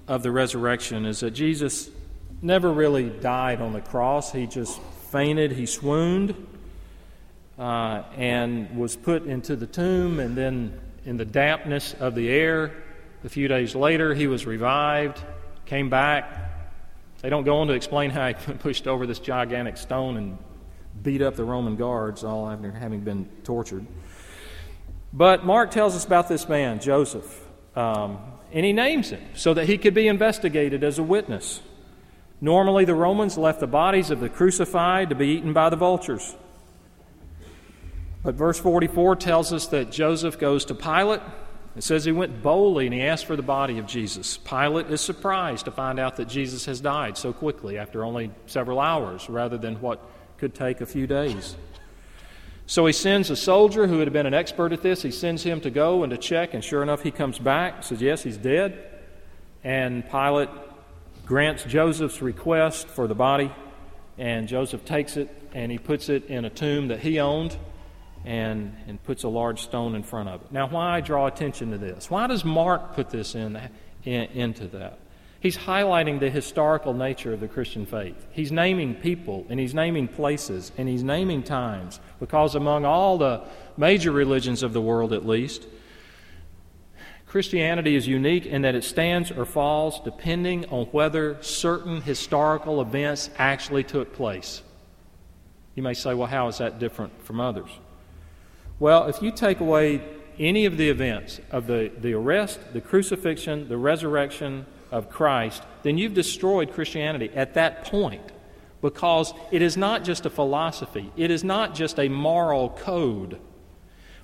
of 0.07 0.23
the 0.23 0.31
resurrection 0.31 1.05
is 1.05 1.21
that 1.21 1.31
Jesus 1.31 1.89
never 2.41 2.71
really 2.71 3.09
died 3.09 3.61
on 3.61 3.73
the 3.73 3.81
cross. 3.81 4.31
He 4.31 4.45
just 4.45 4.79
fainted, 5.11 5.51
he 5.51 5.65
swooned, 5.65 6.35
uh, 7.57 8.03
and 8.15 8.77
was 8.77 8.95
put 8.95 9.25
into 9.25 9.55
the 9.55 9.67
tomb, 9.67 10.19
and 10.19 10.35
then 10.35 10.79
in 11.05 11.17
the 11.17 11.25
dampness 11.25 11.95
of 11.99 12.13
the 12.13 12.29
air, 12.29 12.73
a 13.23 13.29
few 13.29 13.47
days 13.47 13.75
later, 13.75 14.13
he 14.13 14.27
was 14.27 14.45
revived, 14.45 15.19
came 15.65 15.89
back. 15.89 16.51
They 17.21 17.29
don't 17.29 17.43
go 17.43 17.57
on 17.57 17.67
to 17.67 17.73
explain 17.73 18.11
how 18.11 18.27
he 18.27 18.33
pushed 18.59 18.87
over 18.87 19.07
this 19.07 19.19
gigantic 19.19 19.77
stone 19.77 20.17
and 20.17 20.37
beat 21.03 21.21
up 21.21 21.35
the 21.35 21.43
Roman 21.43 21.75
guards, 21.75 22.23
all 22.23 22.49
after 22.49 22.71
having 22.71 23.01
been 23.01 23.29
tortured. 23.43 23.85
But 25.13 25.45
Mark 25.45 25.71
tells 25.71 25.95
us 25.95 26.05
about 26.05 26.27
this 26.27 26.47
man, 26.49 26.79
Joseph, 26.79 27.45
um, 27.75 28.19
and 28.51 28.65
he 28.65 28.73
names 28.73 29.09
him 29.09 29.21
so 29.33 29.53
that 29.53 29.67
he 29.67 29.77
could 29.77 29.93
be 29.93 30.07
investigated 30.07 30.83
as 30.83 30.99
a 30.99 31.03
witness. 31.03 31.61
Normally, 32.39 32.85
the 32.85 32.95
Romans 32.95 33.37
left 33.37 33.59
the 33.59 33.67
bodies 33.67 34.11
of 34.11 34.19
the 34.19 34.29
crucified 34.29 35.09
to 35.09 35.15
be 35.15 35.29
eaten 35.29 35.53
by 35.53 35.69
the 35.69 35.75
vultures. 35.75 36.35
But 38.23 38.35
verse 38.35 38.59
44 38.59 39.15
tells 39.15 39.53
us 39.53 39.67
that 39.67 39.91
Joseph 39.91 40.37
goes 40.37 40.65
to 40.65 40.75
Pilate. 40.75 41.21
It 41.75 41.83
says 41.83 42.05
he 42.05 42.11
went 42.11 42.41
boldly 42.41 42.85
and 42.85 42.93
he 42.93 43.01
asked 43.01 43.25
for 43.25 43.35
the 43.35 43.43
body 43.43 43.77
of 43.77 43.85
Jesus. 43.85 44.37
Pilate 44.37 44.87
is 44.87 44.99
surprised 44.99 45.65
to 45.65 45.71
find 45.71 45.99
out 45.99 46.15
that 46.17 46.27
Jesus 46.27 46.65
has 46.65 46.81
died 46.81 47.17
so 47.17 47.31
quickly 47.31 47.77
after 47.77 48.03
only 48.03 48.31
several 48.47 48.79
hours 48.79 49.29
rather 49.29 49.57
than 49.57 49.79
what 49.79 50.01
could 50.37 50.55
take 50.55 50.81
a 50.81 50.85
few 50.85 51.07
days. 51.07 51.55
So 52.65 52.85
he 52.85 52.93
sends 52.93 53.29
a 53.29 53.35
soldier 53.35 53.87
who 53.87 53.99
had 53.99 54.11
been 54.11 54.25
an 54.25 54.33
expert 54.33 54.73
at 54.73 54.81
this. 54.81 55.01
He 55.01 55.11
sends 55.11 55.43
him 55.43 55.61
to 55.61 55.69
go 55.69 56.03
and 56.03 56.11
to 56.11 56.17
check, 56.17 56.53
and 56.53 56.63
sure 56.63 56.83
enough, 56.83 57.01
he 57.01 57.11
comes 57.11 57.39
back, 57.39 57.83
says, 57.83 58.01
Yes, 58.01 58.23
he's 58.23 58.37
dead. 58.37 58.83
And 59.63 60.07
Pilate 60.09 60.49
grants 61.25 61.63
Joseph's 61.63 62.21
request 62.21 62.87
for 62.87 63.07
the 63.07 63.15
body, 63.15 63.51
and 64.17 64.47
Joseph 64.47 64.85
takes 64.85 65.17
it 65.17 65.33
and 65.53 65.71
he 65.71 65.77
puts 65.77 66.09
it 66.09 66.25
in 66.25 66.45
a 66.45 66.49
tomb 66.49 66.89
that 66.89 66.99
he 66.99 67.19
owned 67.19 67.55
and, 68.25 68.75
and 68.87 69.01
puts 69.03 69.23
a 69.23 69.27
large 69.27 69.61
stone 69.61 69.95
in 69.95 70.03
front 70.03 70.29
of 70.29 70.41
it. 70.41 70.51
Now, 70.51 70.67
why 70.67 70.97
I 70.97 71.01
draw 71.01 71.27
attention 71.27 71.71
to 71.71 71.77
this? 71.77 72.09
Why 72.11 72.27
does 72.27 72.43
Mark 72.43 72.93
put 72.93 73.09
this 73.09 73.35
in, 73.35 73.59
in 74.03 74.23
into 74.25 74.67
that? 74.67 74.99
He's 75.39 75.57
highlighting 75.57 76.19
the 76.19 76.29
historical 76.29 76.93
nature 76.93 77.33
of 77.33 77.39
the 77.39 77.47
Christian 77.47 77.85
faith. 77.85 78.25
He's 78.31 78.51
naming 78.51 78.95
people, 78.95 79.45
and 79.49 79.59
he's 79.59 79.73
naming 79.73 80.07
places, 80.07 80.71
and 80.77 80.89
he's 80.89 81.03
naming 81.03 81.43
times, 81.43 81.99
because 82.19 82.55
among 82.55 82.85
all 82.85 83.17
the 83.17 83.43
major 83.77 84.11
religions 84.11 84.63
of 84.63 84.73
the 84.73 84.81
world, 84.81 85.13
at 85.13 85.27
least, 85.27 85.67
Christianity 87.27 87.95
is 87.95 88.07
unique 88.07 88.45
in 88.45 88.61
that 88.63 88.73
it 88.73 88.83
stands 88.83 89.31
or 89.31 89.45
falls 89.45 89.99
depending 89.99 90.65
on 90.69 90.85
whether 90.87 91.37
certain 91.43 92.01
historical 92.01 92.81
events 92.81 93.29
actually 93.37 93.83
took 93.83 94.13
place. 94.13 94.63
You 95.75 95.83
may 95.83 95.93
say, 95.93 96.15
well, 96.15 96.27
how 96.27 96.47
is 96.47 96.57
that 96.57 96.79
different 96.79 97.21
from 97.23 97.39
others? 97.39 97.69
Well, 98.79 99.07
if 99.07 99.21
you 99.21 99.31
take 99.31 99.59
away 99.59 100.01
any 100.39 100.65
of 100.65 100.77
the 100.77 100.89
events 100.89 101.39
of 101.51 101.67
the, 101.67 101.91
the 101.99 102.13
arrest, 102.13 102.59
the 102.73 102.81
crucifixion, 102.81 103.67
the 103.67 103.77
resurrection, 103.77 104.65
of 104.91 105.09
Christ, 105.09 105.63
then 105.83 105.97
you've 105.97 106.13
destroyed 106.13 106.71
Christianity 106.71 107.29
at 107.33 107.53
that 107.55 107.85
point 107.85 108.31
because 108.81 109.33
it 109.51 109.61
is 109.61 109.75
not 109.75 110.03
just 110.03 110.25
a 110.25 110.29
philosophy, 110.29 111.11
it 111.17 111.31
is 111.31 111.43
not 111.43 111.73
just 111.75 111.99
a 111.99 112.09
moral 112.09 112.69
code. 112.69 113.39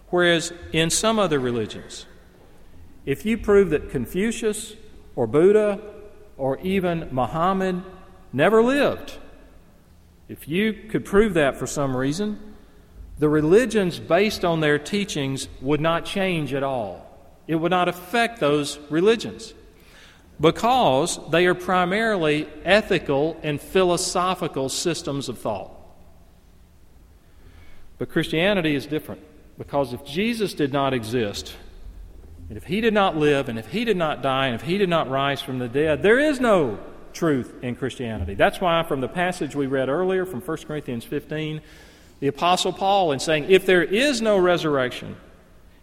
Whereas 0.09 0.53
in 0.71 0.89
some 0.89 1.17
other 1.17 1.39
religions, 1.39 2.05
if 3.05 3.25
you 3.25 3.37
prove 3.37 3.71
that 3.71 3.89
Confucius 3.89 4.75
or 5.15 5.27
Buddha 5.27 5.81
or 6.37 6.59
even 6.59 7.09
Muhammad 7.11 7.81
never 8.31 8.61
lived, 8.61 9.17
if 10.29 10.47
you 10.47 10.73
could 10.73 11.03
prove 11.03 11.33
that 11.33 11.57
for 11.57 11.67
some 11.67 11.97
reason, 11.97 12.39
the 13.19 13.29
religions 13.29 13.99
based 13.99 14.45
on 14.45 14.59
their 14.59 14.79
teachings 14.79 15.47
would 15.61 15.81
not 15.81 16.05
change 16.05 16.53
at 16.53 16.63
all. 16.63 17.09
It 17.47 17.55
would 17.55 17.71
not 17.71 17.89
affect 17.89 18.39
those 18.39 18.79
religions 18.89 19.53
because 20.39 21.19
they 21.29 21.45
are 21.45 21.55
primarily 21.55 22.47
ethical 22.65 23.37
and 23.43 23.61
philosophical 23.61 24.69
systems 24.69 25.29
of 25.29 25.37
thought. 25.37 25.71
But 27.97 28.09
Christianity 28.09 28.75
is 28.75 28.85
different 28.85 29.21
because 29.57 29.93
if 29.93 30.03
Jesus 30.05 30.53
did 30.53 30.73
not 30.73 30.93
exist, 30.93 31.55
and 32.49 32.57
if 32.57 32.65
he 32.65 32.81
did 32.81 32.93
not 32.93 33.15
live, 33.15 33.49
and 33.49 33.57
if 33.57 33.67
he 33.67 33.85
did 33.85 33.97
not 33.97 34.21
die, 34.21 34.47
and 34.47 34.55
if 34.55 34.63
he 34.63 34.77
did 34.77 34.89
not 34.89 35.09
rise 35.09 35.41
from 35.41 35.59
the 35.59 35.67
dead, 35.67 36.03
there 36.03 36.19
is 36.19 36.39
no 36.39 36.79
truth 37.13 37.53
in 37.61 37.75
Christianity. 37.75 38.33
That's 38.33 38.59
why, 38.59 38.83
from 38.83 39.01
the 39.01 39.07
passage 39.07 39.55
we 39.55 39.67
read 39.67 39.89
earlier 39.89 40.25
from 40.25 40.41
1 40.41 40.57
Corinthians 40.57 41.05
15, 41.05 41.61
the 42.19 42.27
Apostle 42.27 42.73
Paul, 42.73 43.11
in 43.11 43.19
saying, 43.19 43.45
If 43.49 43.65
there 43.65 43.83
is 43.83 44.21
no 44.21 44.37
resurrection, 44.37 45.15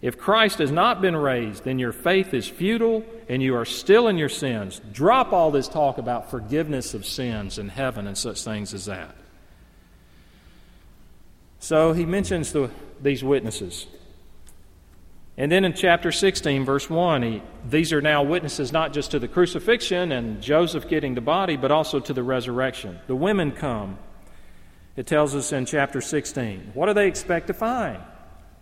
if 0.03 0.17
Christ 0.17 0.59
has 0.61 0.71
not 0.71 1.03
been 1.03 1.17
raised, 1.17 1.65
then 1.65 1.79
your 1.79 1.93
faith 1.93 2.33
is 2.33 2.49
futile 2.49 3.05
and 3.29 3.43
you 3.43 3.55
are 3.55 3.67
still 3.67 4.09
in 4.09 4.17
your 4.17 4.31
sins. 4.31 4.81
Drop 4.93 5.33
all 5.33 5.51
this 5.51 5.69
talk 5.69 5.99
about 5.99 6.31
forgiveness 6.31 6.95
of 6.95 7.05
sins 7.05 7.59
and 7.59 7.71
heaven 7.71 8.07
and 8.07 8.17
such 8.17 8.43
things 8.43 8.73
as 8.73 8.87
that. 8.87 9.15
So 11.59 11.93
he 11.93 12.07
mentions 12.07 12.53
the, 12.53 12.71
these 13.03 13.23
witnesses. 13.23 13.87
And 15.37 15.53
then 15.53 15.65
in 15.67 15.75
chapter 15.75 16.11
16, 16.11 16.65
verse 16.65 16.89
1, 16.89 17.23
he, 17.23 17.43
these 17.69 17.93
are 17.93 18.01
now 18.01 18.23
witnesses 18.23 18.73
not 18.73 18.95
just 18.95 19.11
to 19.11 19.19
the 19.19 19.29
crucifixion 19.29 20.13
and 20.13 20.43
Joseph 20.43 20.89
getting 20.89 21.15
the 21.15 21.21
body, 21.21 21.57
but 21.57 21.71
also 21.71 22.01
to 22.01 22.15
the 22.15 22.23
resurrection. 22.23 22.99
The 23.07 23.17
women 23.17 23.53
come. 23.53 23.99
It 24.97 25.07
tells 25.07 25.35
us 25.35 25.53
in 25.53 25.67
chapter 25.67 26.01
16. 26.01 26.73
What 26.73 26.87
do 26.87 26.95
they 26.95 27.07
expect 27.07 27.47
to 27.49 27.55
find? 27.55 28.03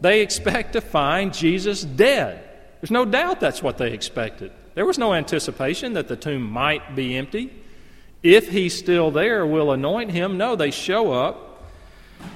They 0.00 0.20
expect 0.20 0.74
to 0.74 0.80
find 0.80 1.34
Jesus 1.34 1.82
dead. 1.82 2.44
There's 2.80 2.90
no 2.90 3.04
doubt 3.04 3.40
that's 3.40 3.62
what 3.62 3.78
they 3.78 3.92
expected. 3.92 4.52
There 4.74 4.86
was 4.86 4.98
no 4.98 5.12
anticipation 5.12 5.94
that 5.94 6.06
the 6.06 6.16
tomb 6.16 6.42
might 6.42 6.94
be 6.94 7.16
empty. 7.16 7.52
If 8.22 8.48
he's 8.48 8.76
still 8.76 9.10
there, 9.10 9.44
we'll 9.44 9.72
anoint 9.72 10.12
him. 10.12 10.38
No, 10.38 10.54
they 10.54 10.70
show 10.70 11.12
up. 11.12 11.64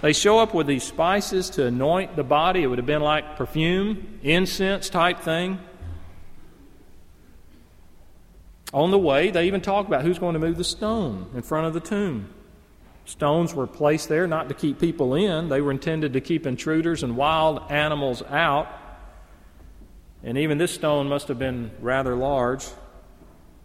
They 0.00 0.12
show 0.12 0.38
up 0.38 0.54
with 0.54 0.66
these 0.66 0.84
spices 0.84 1.50
to 1.50 1.66
anoint 1.66 2.16
the 2.16 2.24
body. 2.24 2.62
It 2.62 2.66
would 2.66 2.78
have 2.78 2.86
been 2.86 3.02
like 3.02 3.36
perfume, 3.36 4.18
incense 4.22 4.88
type 4.88 5.20
thing. 5.20 5.60
On 8.72 8.90
the 8.90 8.98
way, 8.98 9.30
they 9.30 9.46
even 9.46 9.60
talk 9.60 9.86
about 9.86 10.02
who's 10.02 10.18
going 10.18 10.34
to 10.34 10.40
move 10.40 10.56
the 10.56 10.64
stone 10.64 11.30
in 11.34 11.42
front 11.42 11.66
of 11.66 11.74
the 11.74 11.80
tomb. 11.80 12.32
Stones 13.04 13.54
were 13.54 13.66
placed 13.66 14.08
there 14.08 14.26
not 14.26 14.48
to 14.48 14.54
keep 14.54 14.78
people 14.78 15.14
in, 15.14 15.48
they 15.48 15.60
were 15.60 15.70
intended 15.70 16.12
to 16.12 16.20
keep 16.20 16.46
intruders 16.46 17.02
and 17.02 17.16
wild 17.16 17.70
animals 17.70 18.22
out. 18.22 18.68
And 20.22 20.38
even 20.38 20.58
this 20.58 20.72
stone 20.72 21.08
must 21.08 21.28
have 21.28 21.38
been 21.38 21.72
rather 21.80 22.14
large. 22.14 22.64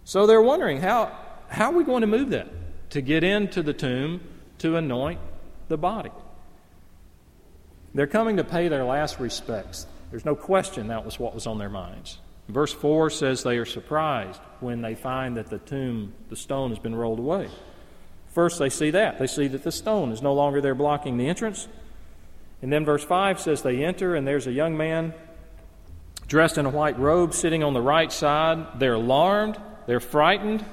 So 0.04 0.26
they're 0.26 0.42
wondering 0.42 0.82
how, 0.82 1.16
how 1.50 1.72
are 1.72 1.76
we 1.76 1.84
going 1.84 2.02
to 2.02 2.08
move 2.08 2.32
that 2.32 2.48
to 2.92 3.02
get 3.02 3.24
into 3.24 3.62
the 3.62 3.74
tomb 3.74 4.22
to 4.60 4.76
anoint 4.76 5.20
the 5.68 5.78
body? 5.78 6.12
They're 7.94 8.08
coming 8.08 8.38
to 8.38 8.44
pay 8.44 8.70
their 8.70 8.86
last 8.86 9.20
respects. 9.20 9.86
There's 10.10 10.26
no 10.26 10.36
question 10.36 10.88
that 10.88 11.06
was 11.06 11.20
what 11.20 11.36
was 11.36 11.46
on 11.46 11.58
their 11.58 11.70
minds. 11.70 12.20
Verse 12.48 12.74
4 12.74 13.10
says 13.10 13.44
they 13.44 13.58
are 13.58 13.66
surprised 13.66 14.40
when 14.62 14.82
they 14.82 14.96
find 14.96 15.38
that 15.38 15.48
the 15.48 15.58
tomb, 15.60 16.14
the 16.30 16.36
stone, 16.36 16.70
has 16.70 16.80
been 16.80 16.96
rolled 16.96 17.20
away. 17.20 17.50
First, 18.38 18.60
they 18.60 18.70
see 18.70 18.92
that. 18.92 19.18
They 19.18 19.26
see 19.26 19.48
that 19.48 19.64
the 19.64 19.72
stone 19.72 20.12
is 20.12 20.22
no 20.22 20.32
longer 20.32 20.62
there 20.62 20.76
blocking 20.76 21.18
the 21.18 21.28
entrance. 21.28 21.68
And 22.62 22.72
then 22.72 22.86
verse 22.86 23.04
5 23.04 23.40
says 23.40 23.64
they 23.64 23.84
enter, 23.84 24.14
and 24.14 24.28
there's 24.28 24.46
a 24.46 24.52
young 24.52 24.78
man 24.78 25.16
dressed 26.28 26.60
in 26.60 26.68
a 26.68 26.70
white 26.70 27.00
robe 27.00 27.34
sitting 27.34 27.64
on 27.64 27.74
the 27.74 27.82
right 27.82 28.12
side. 28.12 28.80
They're 28.80 28.94
alarmed, 28.94 29.60
they're 29.88 30.00
frightened. 30.00 30.64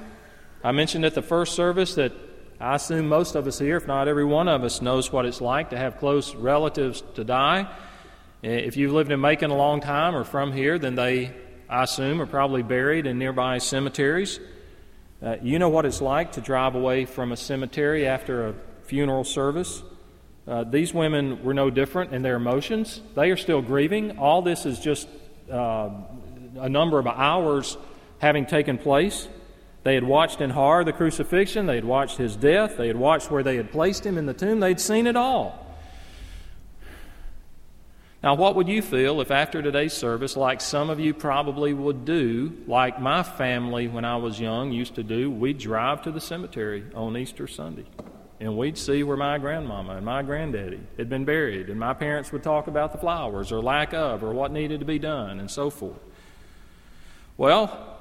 I 0.63 0.73
mentioned 0.73 1.05
at 1.05 1.15
the 1.15 1.23
first 1.23 1.55
service 1.55 1.95
that 1.95 2.11
I 2.59 2.75
assume 2.75 3.09
most 3.09 3.33
of 3.33 3.47
us 3.47 3.57
here, 3.57 3.77
if 3.77 3.87
not 3.87 4.07
every 4.07 4.25
one 4.25 4.47
of 4.47 4.63
us, 4.63 4.79
knows 4.79 5.11
what 5.11 5.25
it's 5.25 5.41
like 5.41 5.71
to 5.71 5.77
have 5.79 5.97
close 5.97 6.35
relatives 6.35 7.01
to 7.15 7.23
die. 7.23 7.67
Eh, 8.43 8.47
if 8.49 8.77
you've 8.77 8.93
lived 8.93 9.11
in 9.11 9.19
Macon 9.19 9.49
a 9.49 9.57
long 9.57 9.81
time 9.81 10.15
or 10.15 10.23
from 10.23 10.53
here, 10.53 10.77
then 10.77 10.93
they, 10.93 11.33
I 11.67 11.85
assume, 11.85 12.21
are 12.21 12.27
probably 12.27 12.61
buried 12.61 13.07
in 13.07 13.17
nearby 13.17 13.57
cemeteries. 13.57 14.39
Uh, 15.23 15.37
you 15.41 15.59
know 15.59 15.69
what 15.69 15.85
it's 15.85 16.01
like 16.01 16.33
to 16.33 16.41
drive 16.41 16.75
away 16.75 17.05
from 17.05 17.31
a 17.31 17.37
cemetery 17.37 18.07
after 18.07 18.47
a 18.47 18.53
funeral 18.83 19.23
service. 19.23 19.81
Uh, 20.47 20.63
these 20.63 20.93
women 20.93 21.43
were 21.43 21.53
no 21.53 21.69
different 21.69 22.13
in 22.13 22.21
their 22.21 22.35
emotions. 22.35 23.01
They 23.15 23.31
are 23.31 23.37
still 23.37 23.61
grieving. 23.61 24.19
All 24.19 24.41
this 24.41 24.65
is 24.65 24.79
just 24.79 25.07
uh, 25.51 25.89
a 26.57 26.69
number 26.69 26.99
of 26.99 27.07
hours 27.07 27.77
having 28.19 28.45
taken 28.45 28.77
place. 28.77 29.27
They 29.83 29.95
had 29.95 30.03
watched 30.03 30.41
in 30.41 30.49
horror 30.49 30.83
the 30.83 30.93
crucifixion, 30.93 31.67
they 31.67 31.75
had 31.75 31.85
watched 31.85 32.17
his 32.17 32.35
death, 32.35 32.77
they 32.77 32.87
had 32.87 32.97
watched 32.97 33.29
where 33.29 33.43
they 33.43 33.55
had 33.55 33.71
placed 33.71 34.05
him 34.05 34.17
in 34.17 34.25
the 34.25 34.33
tomb, 34.33 34.59
they'd 34.59 34.79
seen 34.79 35.05
it 35.05 35.15
all. 35.15 35.64
Now, 38.23 38.33
what 38.33 38.55
would 38.55 38.67
you 38.67 38.81
feel 38.81 39.21
if 39.21 39.29
after 39.29 39.61
today's 39.61 39.93
service, 39.93 40.35
like 40.35 40.59
some 40.59 40.89
of 40.89 40.99
you 40.99 41.13
probably 41.13 41.73
would 41.73 42.05
do, 42.05 42.57
like 42.67 42.99
my 42.99 43.21
family 43.21 43.87
when 43.87 44.03
I 44.03 44.15
was 44.15 44.39
young 44.39 44.71
used 44.71 44.95
to 44.95 45.03
do, 45.03 45.29
we'd 45.29 45.59
drive 45.59 46.01
to 46.03 46.11
the 46.11 46.21
cemetery 46.21 46.85
on 46.95 47.15
Easter 47.17 47.47
Sunday 47.47 47.85
and 48.39 48.57
we'd 48.57 48.77
see 48.77 49.03
where 49.03 49.17
my 49.17 49.37
grandmama 49.37 49.95
and 49.95 50.05
my 50.05 50.21
granddaddy 50.21 50.81
had 50.97 51.09
been 51.09 51.23
buried, 51.23 51.69
and 51.69 51.79
my 51.79 51.93
parents 51.93 52.31
would 52.31 52.43
talk 52.43 52.67
about 52.67 52.91
the 52.91 52.97
flowers 52.97 53.51
or 53.51 53.61
lack 53.61 53.93
of 53.93 54.23
or 54.23 54.33
what 54.33 54.51
needed 54.51 54.79
to 54.79 54.85
be 54.85 54.99
done 54.99 55.39
and 55.39 55.49
so 55.49 55.69
forth. 55.69 55.99
Well, 57.37 57.97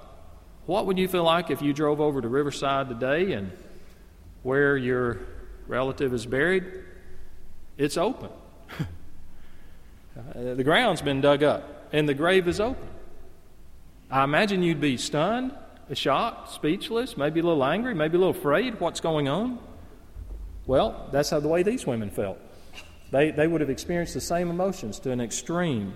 what 0.67 0.87
would 0.87 0.99
you 0.99 1.09
feel 1.09 1.25
like 1.25 1.51
if 1.51 1.63
you 1.63 1.73
drove 1.73 2.01
over 2.01 2.21
to 2.21 2.29
Riverside 2.29 2.89
today 2.89 3.33
and 3.33 3.53
where 4.43 4.77
your 4.77 5.21
relative 5.67 6.13
is 6.13 6.27
buried, 6.27 6.65
it's 7.79 7.97
open? 7.97 8.31
Uh, 10.17 10.55
the 10.55 10.65
ground's 10.65 11.03
been 11.03 11.21
dug 11.21 11.43
up 11.43 11.89
and 11.93 12.09
the 12.09 12.15
grave 12.15 12.47
is 12.49 12.61
open. 12.61 12.89
I 14.11 14.25
imagine 14.25 14.63
you'd 14.63 14.81
be 14.81 14.97
stunned, 14.97 15.53
shocked, 15.93 16.53
speechless, 16.53 17.17
maybe 17.17 17.41
a 17.41 17.43
little 17.43 17.65
angry, 17.65 17.95
maybe 17.95 18.17
a 18.17 18.21
little 18.21 18.35
afraid. 18.35 18.81
What's 18.81 19.01
going 19.01 19.29
on? 19.29 19.59
Well, 20.67 21.09
that's 21.13 21.31
how 21.31 21.41
the 21.41 21.49
way 21.49 21.63
these 21.63 21.87
women 21.87 22.11
felt. 22.11 22.39
They, 23.11 23.31
they 23.31 23.47
would 23.47 23.61
have 23.61 23.71
experienced 23.71 24.15
the 24.15 24.21
same 24.21 24.51
emotions 24.51 24.99
to 25.01 25.11
an 25.11 25.21
extreme. 25.21 25.95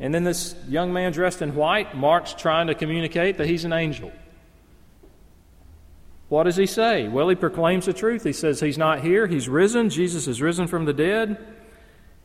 And 0.00 0.14
then 0.14 0.24
this 0.24 0.54
young 0.68 0.92
man 0.92 1.12
dressed 1.12 1.42
in 1.42 1.54
white, 1.54 1.96
Mark's 1.96 2.34
trying 2.34 2.66
to 2.66 2.74
communicate 2.74 3.38
that 3.38 3.46
he's 3.46 3.64
an 3.64 3.72
angel. 3.72 4.12
What 6.28 6.44
does 6.44 6.56
he 6.56 6.66
say? 6.66 7.08
Well, 7.08 7.28
he 7.28 7.36
proclaims 7.36 7.86
the 7.86 7.92
truth. 7.92 8.24
He 8.24 8.32
says 8.32 8.60
he's 8.60 8.78
not 8.78 9.02
here, 9.02 9.26
he's 9.26 9.48
risen. 9.48 9.90
Jesus 9.90 10.26
is 10.26 10.42
risen 10.42 10.66
from 10.66 10.84
the 10.84 10.92
dead. 10.92 11.38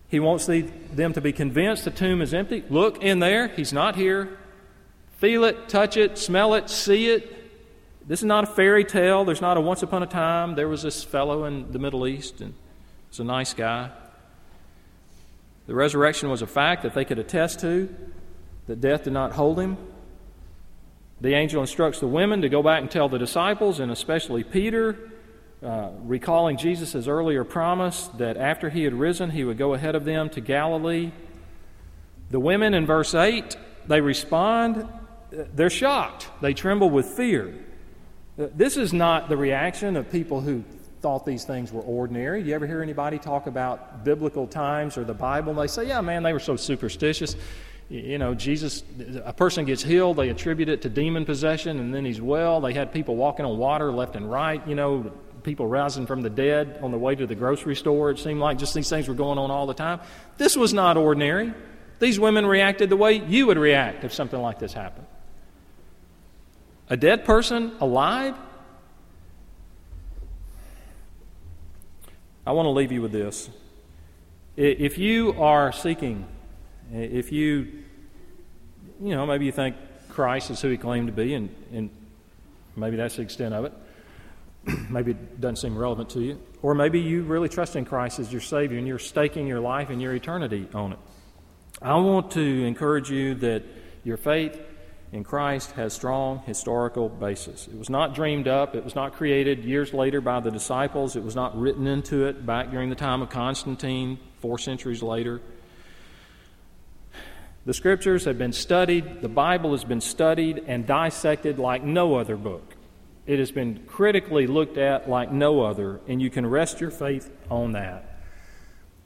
He 0.09 0.19
wants 0.19 0.47
them 0.47 1.13
to 1.13 1.21
be 1.21 1.31
convinced 1.31 1.85
the 1.85 1.91
tomb 1.91 2.21
is 2.21 2.33
empty. 2.33 2.63
Look 2.69 3.03
in 3.03 3.19
there, 3.19 3.47
he's 3.47 3.71
not 3.71 3.95
here. 3.95 4.37
Feel 5.17 5.43
it, 5.43 5.69
touch 5.69 5.97
it, 5.97 6.17
smell 6.17 6.55
it, 6.55 6.69
see 6.69 7.09
it. 7.09 7.35
This 8.07 8.19
is 8.19 8.25
not 8.25 8.45
a 8.45 8.47
fairy 8.47 8.83
tale. 8.83 9.23
There's 9.23 9.41
not 9.41 9.55
a 9.57 9.61
once 9.61 9.83
upon 9.83 10.01
a 10.01 10.07
time 10.07 10.55
there 10.55 10.67
was 10.67 10.81
this 10.81 11.03
fellow 11.03 11.45
in 11.45 11.71
the 11.71 11.77
Middle 11.77 12.07
East, 12.07 12.41
and 12.41 12.55
he's 13.09 13.19
a 13.19 13.23
nice 13.23 13.53
guy. 13.53 13.91
The 15.67 15.75
resurrection 15.75 16.29
was 16.31 16.41
a 16.41 16.47
fact 16.47 16.81
that 16.81 16.95
they 16.95 17.05
could 17.05 17.19
attest 17.19 17.59
to, 17.59 17.95
that 18.65 18.81
death 18.81 19.03
did 19.03 19.13
not 19.13 19.33
hold 19.33 19.59
him. 19.59 19.77
The 21.21 21.35
angel 21.35 21.61
instructs 21.61 21.99
the 21.99 22.07
women 22.07 22.41
to 22.41 22.49
go 22.49 22.63
back 22.63 22.81
and 22.81 22.89
tell 22.89 23.09
the 23.09 23.19
disciples, 23.19 23.79
and 23.79 23.91
especially 23.91 24.43
Peter, 24.43 24.97
uh, 25.63 25.89
recalling 26.03 26.57
Jesus' 26.57 27.07
earlier 27.07 27.43
promise 27.43 28.07
that 28.17 28.37
after 28.37 28.69
he 28.69 28.83
had 28.83 28.93
risen, 28.93 29.31
he 29.31 29.43
would 29.43 29.57
go 29.57 29.73
ahead 29.73 29.95
of 29.95 30.05
them 30.05 30.29
to 30.29 30.41
Galilee. 30.41 31.11
The 32.29 32.39
women 32.39 32.73
in 32.73 32.85
verse 32.85 33.13
8, 33.13 33.57
they 33.87 33.99
respond, 33.99 34.87
they're 35.31 35.69
shocked. 35.69 36.29
They 36.41 36.53
tremble 36.53 36.89
with 36.89 37.07
fear. 37.07 37.53
This 38.37 38.77
is 38.77 38.93
not 38.93 39.27
the 39.27 39.35
reaction 39.35 39.97
of 39.97 40.09
people 40.09 40.39
who 40.39 40.63
thought 41.01 41.25
these 41.25 41.43
things 41.43 41.71
were 41.71 41.81
ordinary. 41.81 42.41
Do 42.41 42.49
you 42.49 42.55
ever 42.55 42.67
hear 42.67 42.81
anybody 42.81 43.19
talk 43.19 43.47
about 43.47 44.03
biblical 44.03 44.47
times 44.47 44.97
or 44.97 45.03
the 45.03 45.13
Bible? 45.13 45.51
And 45.51 45.59
they 45.59 45.67
say, 45.67 45.87
yeah, 45.87 46.01
man, 46.01 46.23
they 46.23 46.33
were 46.33 46.39
so 46.39 46.55
superstitious. 46.55 47.35
You 47.89 48.17
know, 48.17 48.35
Jesus, 48.35 48.83
a 49.25 49.33
person 49.33 49.65
gets 49.65 49.81
healed, 49.81 50.17
they 50.17 50.29
attribute 50.29 50.69
it 50.69 50.83
to 50.83 50.89
demon 50.89 51.25
possession, 51.25 51.79
and 51.79 51.93
then 51.93 52.05
he's 52.05 52.21
well. 52.21 52.61
They 52.61 52.73
had 52.73 52.93
people 52.93 53.15
walking 53.15 53.45
on 53.45 53.57
water 53.57 53.91
left 53.91 54.15
and 54.15 54.29
right, 54.29 54.65
you 54.67 54.75
know, 54.75 55.11
people 55.43 55.67
rising 55.67 56.05
from 56.05 56.21
the 56.21 56.29
dead 56.29 56.79
on 56.81 56.91
the 56.91 56.97
way 56.97 57.15
to 57.15 57.25
the 57.25 57.35
grocery 57.35 57.75
store. 57.75 58.11
It 58.11 58.19
seemed 58.19 58.39
like 58.39 58.57
just 58.57 58.73
these 58.73 58.89
things 58.89 59.07
were 59.07 59.13
going 59.13 59.37
on 59.37 59.51
all 59.51 59.67
the 59.67 59.73
time. 59.73 59.99
This 60.37 60.55
was 60.55 60.73
not 60.73 60.97
ordinary. 60.97 61.53
These 61.99 62.19
women 62.19 62.45
reacted 62.45 62.89
the 62.89 62.97
way 62.97 63.13
you 63.13 63.47
would 63.47 63.57
react 63.57 64.03
if 64.03 64.13
something 64.13 64.39
like 64.39 64.59
this 64.59 64.73
happened. 64.73 65.07
A 66.89 66.97
dead 66.97 67.25
person 67.25 67.73
alive? 67.79 68.35
I 72.47 72.51
want 72.53 72.65
to 72.65 72.71
leave 72.71 72.91
you 72.91 73.01
with 73.01 73.11
this. 73.11 73.49
If 74.55 74.97
you 74.97 75.33
are 75.41 75.71
seeking, 75.71 76.25
if 76.91 77.31
you, 77.31 77.83
you 79.01 79.15
know, 79.15 79.25
maybe 79.25 79.45
you 79.45 79.51
think 79.51 79.75
Christ 80.09 80.49
is 80.49 80.59
who 80.61 80.69
he 80.69 80.77
claimed 80.77 81.07
to 81.07 81.13
be, 81.13 81.33
and, 81.33 81.53
and 81.71 81.89
maybe 82.75 82.97
that's 82.97 83.17
the 83.17 83.21
extent 83.21 83.53
of 83.53 83.65
it. 83.65 83.73
maybe 84.89 85.11
it 85.11 85.41
doesn't 85.41 85.57
seem 85.57 85.77
relevant 85.77 86.09
to 86.11 86.21
you. 86.21 86.39
Or 86.61 86.73
maybe 86.75 86.99
you 86.99 87.23
really 87.23 87.49
trust 87.49 87.75
in 87.75 87.85
Christ 87.85 88.19
as 88.19 88.31
your 88.31 88.41
Savior 88.41 88.77
and 88.77 88.87
you're 88.87 88.99
staking 88.99 89.47
your 89.47 89.59
life 89.59 89.89
and 89.89 90.01
your 90.01 90.13
eternity 90.13 90.67
on 90.73 90.93
it. 90.93 90.99
I 91.81 91.95
want 91.95 92.31
to 92.31 92.65
encourage 92.65 93.09
you 93.09 93.35
that 93.35 93.63
your 94.03 94.17
faith 94.17 94.59
in 95.11 95.23
Christ 95.23 95.71
has 95.71 95.93
strong 95.93 96.39
historical 96.45 97.09
basis. 97.09 97.67
It 97.67 97.77
was 97.77 97.89
not 97.89 98.13
dreamed 98.13 98.47
up, 98.47 98.75
it 98.75 98.83
was 98.83 98.95
not 98.95 99.13
created 99.13 99.63
years 99.63 99.93
later 99.93 100.21
by 100.21 100.39
the 100.39 100.51
disciples, 100.51 101.15
it 101.15 101.23
was 101.23 101.35
not 101.35 101.59
written 101.59 101.87
into 101.87 102.25
it 102.25 102.45
back 102.45 102.69
during 102.69 102.89
the 102.89 102.95
time 102.95 103.21
of 103.21 103.29
Constantine, 103.29 104.19
four 104.39 104.57
centuries 104.57 105.01
later. 105.01 105.41
The 107.65 107.73
scriptures 107.73 108.25
have 108.25 108.37
been 108.37 108.53
studied, 108.53 109.21
the 109.21 109.29
Bible 109.29 109.71
has 109.71 109.83
been 109.83 110.01
studied 110.01 110.63
and 110.67 110.85
dissected 110.85 111.59
like 111.59 111.83
no 111.83 112.15
other 112.15 112.37
book. 112.37 112.75
It 113.29 113.37
has 113.37 113.51
been 113.51 113.83
critically 113.85 114.47
looked 114.47 114.79
at 114.79 115.07
like 115.07 115.31
no 115.31 115.61
other, 115.61 116.01
and 116.07 116.19
you 116.19 116.31
can 116.31 116.47
rest 116.47 116.81
your 116.81 116.89
faith 116.89 117.29
on 117.47 117.73
that. 117.73 118.23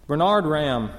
Bernard 0.07 0.45
Ramm 0.45 0.91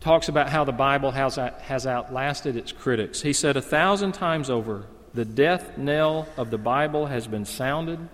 talks 0.00 0.28
about 0.28 0.48
how 0.48 0.64
the 0.64 0.72
Bible 0.72 1.12
has, 1.12 1.36
has 1.36 1.86
outlasted 1.86 2.56
its 2.56 2.72
critics. 2.72 3.22
He 3.22 3.32
said 3.32 3.56
a 3.56 3.62
thousand 3.62 4.10
times 4.10 4.50
over, 4.50 4.86
the 5.14 5.24
death 5.24 5.78
knell 5.78 6.26
of 6.36 6.50
the 6.50 6.58
Bible 6.58 7.06
has 7.06 7.28
been 7.28 7.44
sounded, 7.44 8.08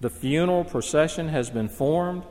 the 0.00 0.10
funeral 0.10 0.64
procession 0.64 1.28
has 1.28 1.48
been 1.48 1.68
formed, 1.68 2.24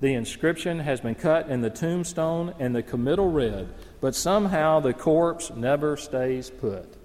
the 0.00 0.14
inscription 0.14 0.80
has 0.80 1.00
been 1.00 1.14
cut 1.14 1.48
in 1.48 1.60
the 1.60 1.70
tombstone, 1.70 2.54
and 2.58 2.74
the 2.74 2.82
committal 2.82 3.30
read, 3.30 3.68
but 4.00 4.16
somehow 4.16 4.80
the 4.80 4.94
corpse 4.94 5.52
never 5.54 5.96
stays 5.96 6.50
put. 6.50 6.97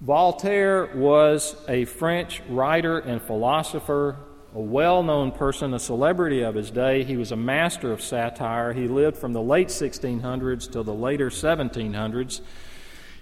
Voltaire 0.00 0.86
was 0.94 1.54
a 1.68 1.84
French 1.84 2.40
writer 2.48 2.98
and 2.98 3.20
philosopher 3.20 4.16
a 4.54 4.60
well 4.60 5.02
known 5.02 5.30
person, 5.30 5.74
a 5.74 5.78
celebrity 5.78 6.42
of 6.42 6.54
his 6.54 6.70
day. 6.70 7.04
He 7.04 7.16
was 7.16 7.30
a 7.32 7.36
master 7.36 7.92
of 7.92 8.02
satire. 8.02 8.72
He 8.72 8.88
lived 8.88 9.16
from 9.16 9.32
the 9.32 9.42
late 9.42 9.68
1600s 9.68 10.70
till 10.70 10.84
the 10.84 10.94
later 10.94 11.30
1700s. 11.30 12.40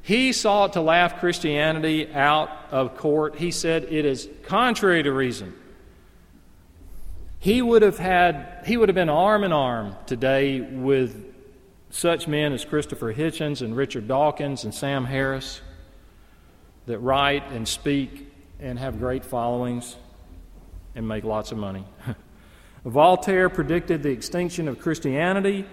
He 0.00 0.32
sought 0.32 0.72
to 0.72 0.80
laugh 0.80 1.20
Christianity 1.20 2.10
out 2.14 2.50
of 2.70 2.96
court. 2.96 3.36
He 3.36 3.50
said 3.50 3.84
it 3.84 4.06
is 4.06 4.28
contrary 4.44 5.02
to 5.02 5.12
reason. 5.12 5.54
He 7.40 7.60
would 7.60 7.82
have 7.82 7.98
had 7.98 8.62
he 8.66 8.76
would 8.76 8.88
have 8.88 8.96
been 8.96 9.10
arm 9.10 9.44
in 9.44 9.52
arm 9.52 9.96
today 10.06 10.60
with 10.60 11.26
such 11.90 12.26
men 12.26 12.52
as 12.52 12.64
Christopher 12.64 13.12
Hitchens 13.12 13.60
and 13.60 13.76
Richard 13.76 14.08
Dawkins 14.08 14.64
and 14.64 14.74
Sam 14.74 15.04
Harris 15.04 15.60
that 16.88 16.98
write 16.98 17.44
and 17.52 17.66
speak 17.68 18.32
and 18.60 18.78
have 18.78 18.98
great 18.98 19.24
followings 19.24 19.96
and 20.94 21.06
make 21.06 21.22
lots 21.22 21.52
of 21.52 21.58
money. 21.58 21.84
Voltaire 22.84 23.48
predicted 23.48 24.02
the 24.02 24.10
extinction 24.10 24.68
of 24.68 24.80
Christianity. 24.80 25.64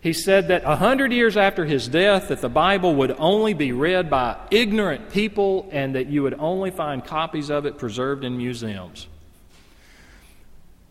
He 0.00 0.12
said 0.12 0.48
that 0.48 0.62
a 0.64 0.76
hundred 0.76 1.12
years 1.12 1.36
after 1.36 1.64
his 1.64 1.88
death, 1.88 2.28
that 2.28 2.40
the 2.40 2.48
Bible 2.48 2.94
would 2.96 3.14
only 3.18 3.54
be 3.54 3.72
read 3.72 4.08
by 4.08 4.36
ignorant 4.50 5.10
people 5.10 5.68
and 5.72 5.94
that 5.94 6.06
you 6.06 6.22
would 6.22 6.34
only 6.38 6.70
find 6.70 7.04
copies 7.04 7.50
of 7.50 7.66
it 7.66 7.78
preserved 7.78 8.22
in 8.22 8.36
museums. 8.36 9.08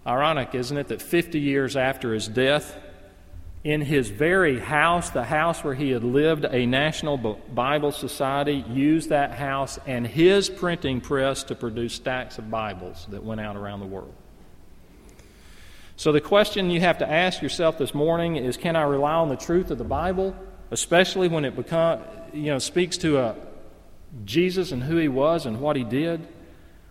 Ironic, 0.06 0.56
isn't 0.56 0.78
it, 0.78 0.88
that 0.88 1.02
50 1.02 1.40
years 1.40 1.76
after 1.76 2.14
his 2.14 2.28
death, 2.28 2.76
in 3.64 3.82
his 3.82 4.10
very 4.10 4.60
house, 4.60 5.10
the 5.10 5.24
house 5.24 5.64
where 5.64 5.74
he 5.74 5.92
had 5.92 6.04
lived, 6.04 6.46
a 6.46 6.66
national 6.66 7.18
Bible 7.18 7.92
society 7.92 8.64
used 8.70 9.10
that 9.10 9.32
house 9.32 9.80
and 9.86 10.06
his 10.06 10.50
printing 10.50 11.02
press 11.02 11.44
to 11.44 11.56
produce 11.56 11.94
stacks 11.94 12.38
of 12.38 12.50
Bibles 12.50 13.08
that 13.10 13.24
went 13.24 13.42
out 13.42 13.56
around 13.56 13.80
the 13.80 13.88
world. 13.88 14.14
So, 15.96 16.12
the 16.12 16.22
question 16.22 16.70
you 16.70 16.80
have 16.82 17.00
to 17.00 17.12
ask 17.12 17.42
yourself 17.42 17.80
this 17.80 17.96
morning 17.96 18.36
is 18.36 18.56
can 18.56 18.76
I 18.76 18.84
rely 18.84 19.14
on 19.14 19.30
the 19.30 19.36
truth 19.36 19.72
of 19.72 19.80
the 19.80 19.84
Bible, 19.84 20.36
especially 20.70 21.28
when 21.28 21.44
it 21.44 21.56
become, 21.56 22.04
you 22.34 22.52
know, 22.52 22.60
speaks 22.60 22.98
to 23.00 23.18
a, 23.18 23.36
Jesus 24.24 24.72
and 24.72 24.84
who 24.84 24.98
he 24.98 25.08
was 25.08 25.48
and 25.48 25.60
what 25.60 25.76
he 25.76 25.84
did? 25.84 26.28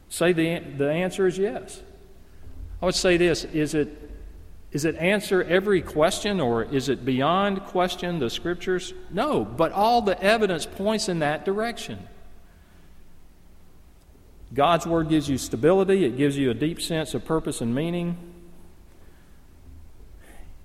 Say 0.09 0.33
the, 0.33 0.59
the 0.59 0.91
answer 0.91 1.27
is 1.27 1.39
yes. 1.39 1.81
I 2.83 2.87
would 2.87 2.95
say 2.95 3.17
this 3.17 3.45
is 3.45 3.75
it 3.75 4.06
is 4.77 4.85
it 4.85 4.95
answer 4.97 5.43
every 5.43 5.81
question 5.81 6.39
or 6.39 6.63
is 6.63 6.91
it 6.91 7.03
beyond 7.03 7.65
question 7.65 8.19
the 8.19 8.29
scriptures? 8.29 8.93
No, 9.11 9.43
but 9.43 9.73
all 9.73 10.03
the 10.03 10.23
evidence 10.23 10.67
points 10.67 11.09
in 11.09 11.21
that 11.21 11.47
direction. 11.47 12.07
God's 14.53 14.87
word 14.87 15.09
gives 15.09 15.31
you 15.31 15.39
stability, 15.39 16.05
it 16.05 16.19
gives 16.19 16.37
you 16.37 16.51
a 16.51 16.55
deep 16.55 16.83
sense 16.83 17.15
of 17.15 17.25
purpose 17.25 17.63
and 17.63 17.75
meaning. 17.75 18.19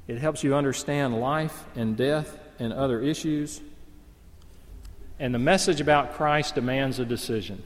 It 0.10 0.18
helps 0.18 0.44
you 0.44 0.56
understand 0.56 1.22
life 1.22 1.64
and 1.78 1.96
death 1.96 2.38
and 2.60 2.74
other 2.74 3.00
issues. 3.00 3.62
And 5.20 5.34
the 5.34 5.40
message 5.40 5.80
about 5.80 6.16
Christ 6.16 6.56
demands 6.56 7.00
a 7.00 7.06
decision. 7.06 7.64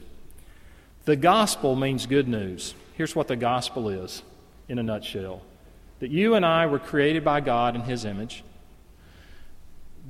The 1.06 1.16
gospel 1.16 1.74
means 1.74 2.06
good 2.06 2.28
news. 2.28 2.76
Here's 2.94 3.16
what 3.16 3.26
the 3.26 3.34
gospel 3.34 3.88
is 3.88 4.22
in 4.68 4.78
a 4.78 4.84
nutshell 4.84 5.42
that 6.00 6.10
you 6.10 6.34
and 6.34 6.44
I 6.44 6.66
were 6.66 6.78
created 6.78 7.24
by 7.24 7.40
God 7.40 7.74
in 7.74 7.82
His 7.82 8.04
image, 8.04 8.44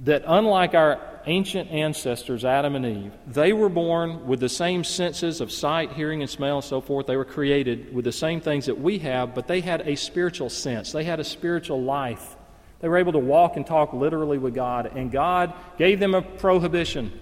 that 0.05 0.25
unlike 0.27 0.75
our 0.75 1.01
ancient 1.27 1.71
ancestors, 1.71 2.45
Adam 2.45 2.77
and 2.77 2.87
Eve, 2.87 3.13
they 3.27 3.53
were 3.53 3.69
born 3.69 4.27
with 4.27 4.41
the 4.41 4.49
same 4.49 4.85
senses 4.85 5.41
of 5.41 5.51
sight, 5.51 5.93
hearing, 5.93 6.23
and 6.23 6.31
smell, 6.31 6.57
and 6.57 6.65
so 6.65 6.81
forth. 6.81 7.07
They 7.07 7.17
were 7.17 7.25
created 7.25 7.95
with 7.95 8.05
the 8.05 8.13
same 8.13 8.41
things 8.41 8.67
that 8.67 8.79
we 8.79 8.99
have, 8.99 9.35
but 9.35 9.47
they 9.49 9.61
had 9.61 9.83
a 9.83 9.97
spiritual 9.97 10.51
sense. 10.51 10.93
They 10.93 11.05
had 11.05 11.21
a 11.21 11.25
spiritual 11.25 11.83
life. 11.83 12.37
They 12.81 12.89
were 12.89 12.99
able 12.99 13.13
to 13.13 13.19
walk 13.19 13.57
and 13.57 13.67
talk 13.67 13.93
literally 13.93 14.39
with 14.39 14.55
God, 14.55 14.93
and 14.95 15.11
God 15.11 15.55
gave 15.79 15.99
them 15.99 16.15
a 16.15 16.23
prohibition. 16.23 17.19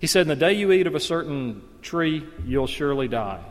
He 0.00 0.06
said, 0.06 0.22
In 0.22 0.28
the 0.28 0.36
day 0.36 0.54
you 0.54 0.72
eat 0.72 0.86
of 0.86 0.94
a 0.94 1.00
certain 1.00 1.62
tree, 1.82 2.26
you'll 2.44 2.66
surely 2.66 3.06
die. 3.06 3.44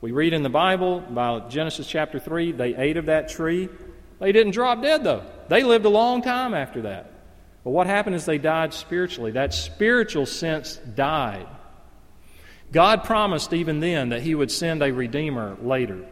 We 0.00 0.12
read 0.12 0.32
in 0.32 0.42
the 0.42 0.48
Bible, 0.48 1.00
by 1.00 1.40
Genesis 1.48 1.86
chapter 1.86 2.18
3, 2.18 2.52
they 2.52 2.74
ate 2.74 2.96
of 2.96 3.06
that 3.06 3.28
tree. 3.28 3.68
They 4.20 4.32
didn't 4.32 4.52
drop 4.52 4.82
dead, 4.82 5.02
though. 5.02 5.24
They 5.48 5.62
lived 5.62 5.86
a 5.86 5.90
long 5.90 6.22
time 6.22 6.54
after 6.54 6.82
that. 6.82 7.10
But 7.64 7.70
what 7.70 7.86
happened 7.86 8.16
is 8.16 8.24
they 8.24 8.38
died 8.38 8.72
spiritually. 8.72 9.32
That 9.32 9.52
spiritual 9.52 10.26
sense 10.26 10.76
died. 10.94 11.46
God 12.70 13.04
promised 13.04 13.52
even 13.52 13.80
then 13.80 14.10
that 14.10 14.22
He 14.22 14.34
would 14.34 14.50
send 14.50 14.82
a 14.82 14.92
Redeemer 14.92 15.56
later. 15.60 16.04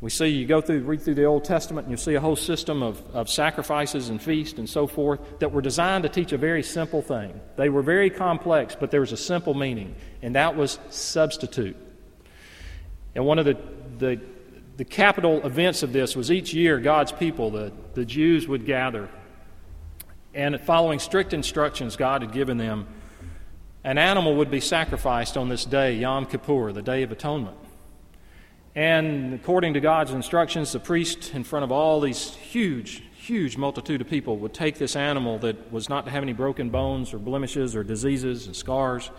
We 0.00 0.10
see, 0.10 0.28
you 0.28 0.46
go 0.46 0.60
through, 0.60 0.84
read 0.84 1.02
through 1.02 1.16
the 1.16 1.24
Old 1.24 1.44
Testament, 1.44 1.88
and 1.88 1.90
you 1.90 1.96
see 1.96 2.14
a 2.14 2.20
whole 2.20 2.36
system 2.36 2.84
of, 2.84 3.02
of 3.12 3.28
sacrifices 3.28 4.10
and 4.10 4.22
feasts 4.22 4.56
and 4.56 4.70
so 4.70 4.86
forth 4.86 5.20
that 5.40 5.50
were 5.50 5.60
designed 5.60 6.04
to 6.04 6.08
teach 6.08 6.30
a 6.30 6.38
very 6.38 6.62
simple 6.62 7.02
thing. 7.02 7.40
They 7.56 7.68
were 7.68 7.82
very 7.82 8.08
complex, 8.08 8.76
but 8.78 8.92
there 8.92 9.00
was 9.00 9.10
a 9.10 9.16
simple 9.16 9.54
meaning, 9.54 9.96
and 10.22 10.36
that 10.36 10.56
was 10.56 10.78
substitute. 10.90 11.76
And 13.16 13.26
one 13.26 13.40
of 13.40 13.44
the, 13.44 13.58
the 13.98 14.20
the 14.78 14.84
capital 14.84 15.44
events 15.44 15.82
of 15.82 15.92
this 15.92 16.14
was 16.14 16.30
each 16.30 16.54
year 16.54 16.78
God's 16.78 17.10
people, 17.10 17.50
the, 17.50 17.72
the 17.94 18.04
Jews, 18.04 18.46
would 18.46 18.64
gather. 18.64 19.08
And 20.32 20.58
following 20.60 21.00
strict 21.00 21.34
instructions 21.34 21.96
God 21.96 22.22
had 22.22 22.30
given 22.30 22.58
them, 22.58 22.86
an 23.82 23.98
animal 23.98 24.36
would 24.36 24.52
be 24.52 24.60
sacrificed 24.60 25.36
on 25.36 25.48
this 25.48 25.64
day, 25.64 25.96
Yom 25.96 26.26
Kippur, 26.26 26.70
the 26.72 26.80
Day 26.80 27.02
of 27.02 27.10
Atonement. 27.10 27.56
And 28.76 29.34
according 29.34 29.74
to 29.74 29.80
God's 29.80 30.12
instructions, 30.12 30.70
the 30.70 30.78
priest, 30.78 31.34
in 31.34 31.42
front 31.42 31.64
of 31.64 31.72
all 31.72 32.00
these 32.00 32.36
huge, 32.36 33.02
huge 33.16 33.56
multitude 33.56 34.00
of 34.00 34.08
people, 34.08 34.36
would 34.36 34.54
take 34.54 34.78
this 34.78 34.94
animal 34.94 35.40
that 35.40 35.72
was 35.72 35.88
not 35.88 36.04
to 36.04 36.12
have 36.12 36.22
any 36.22 36.34
broken 36.34 36.70
bones 36.70 37.12
or 37.12 37.18
blemishes 37.18 37.74
or 37.74 37.82
diseases 37.82 38.46
and 38.46 38.54
scars. 38.54 39.10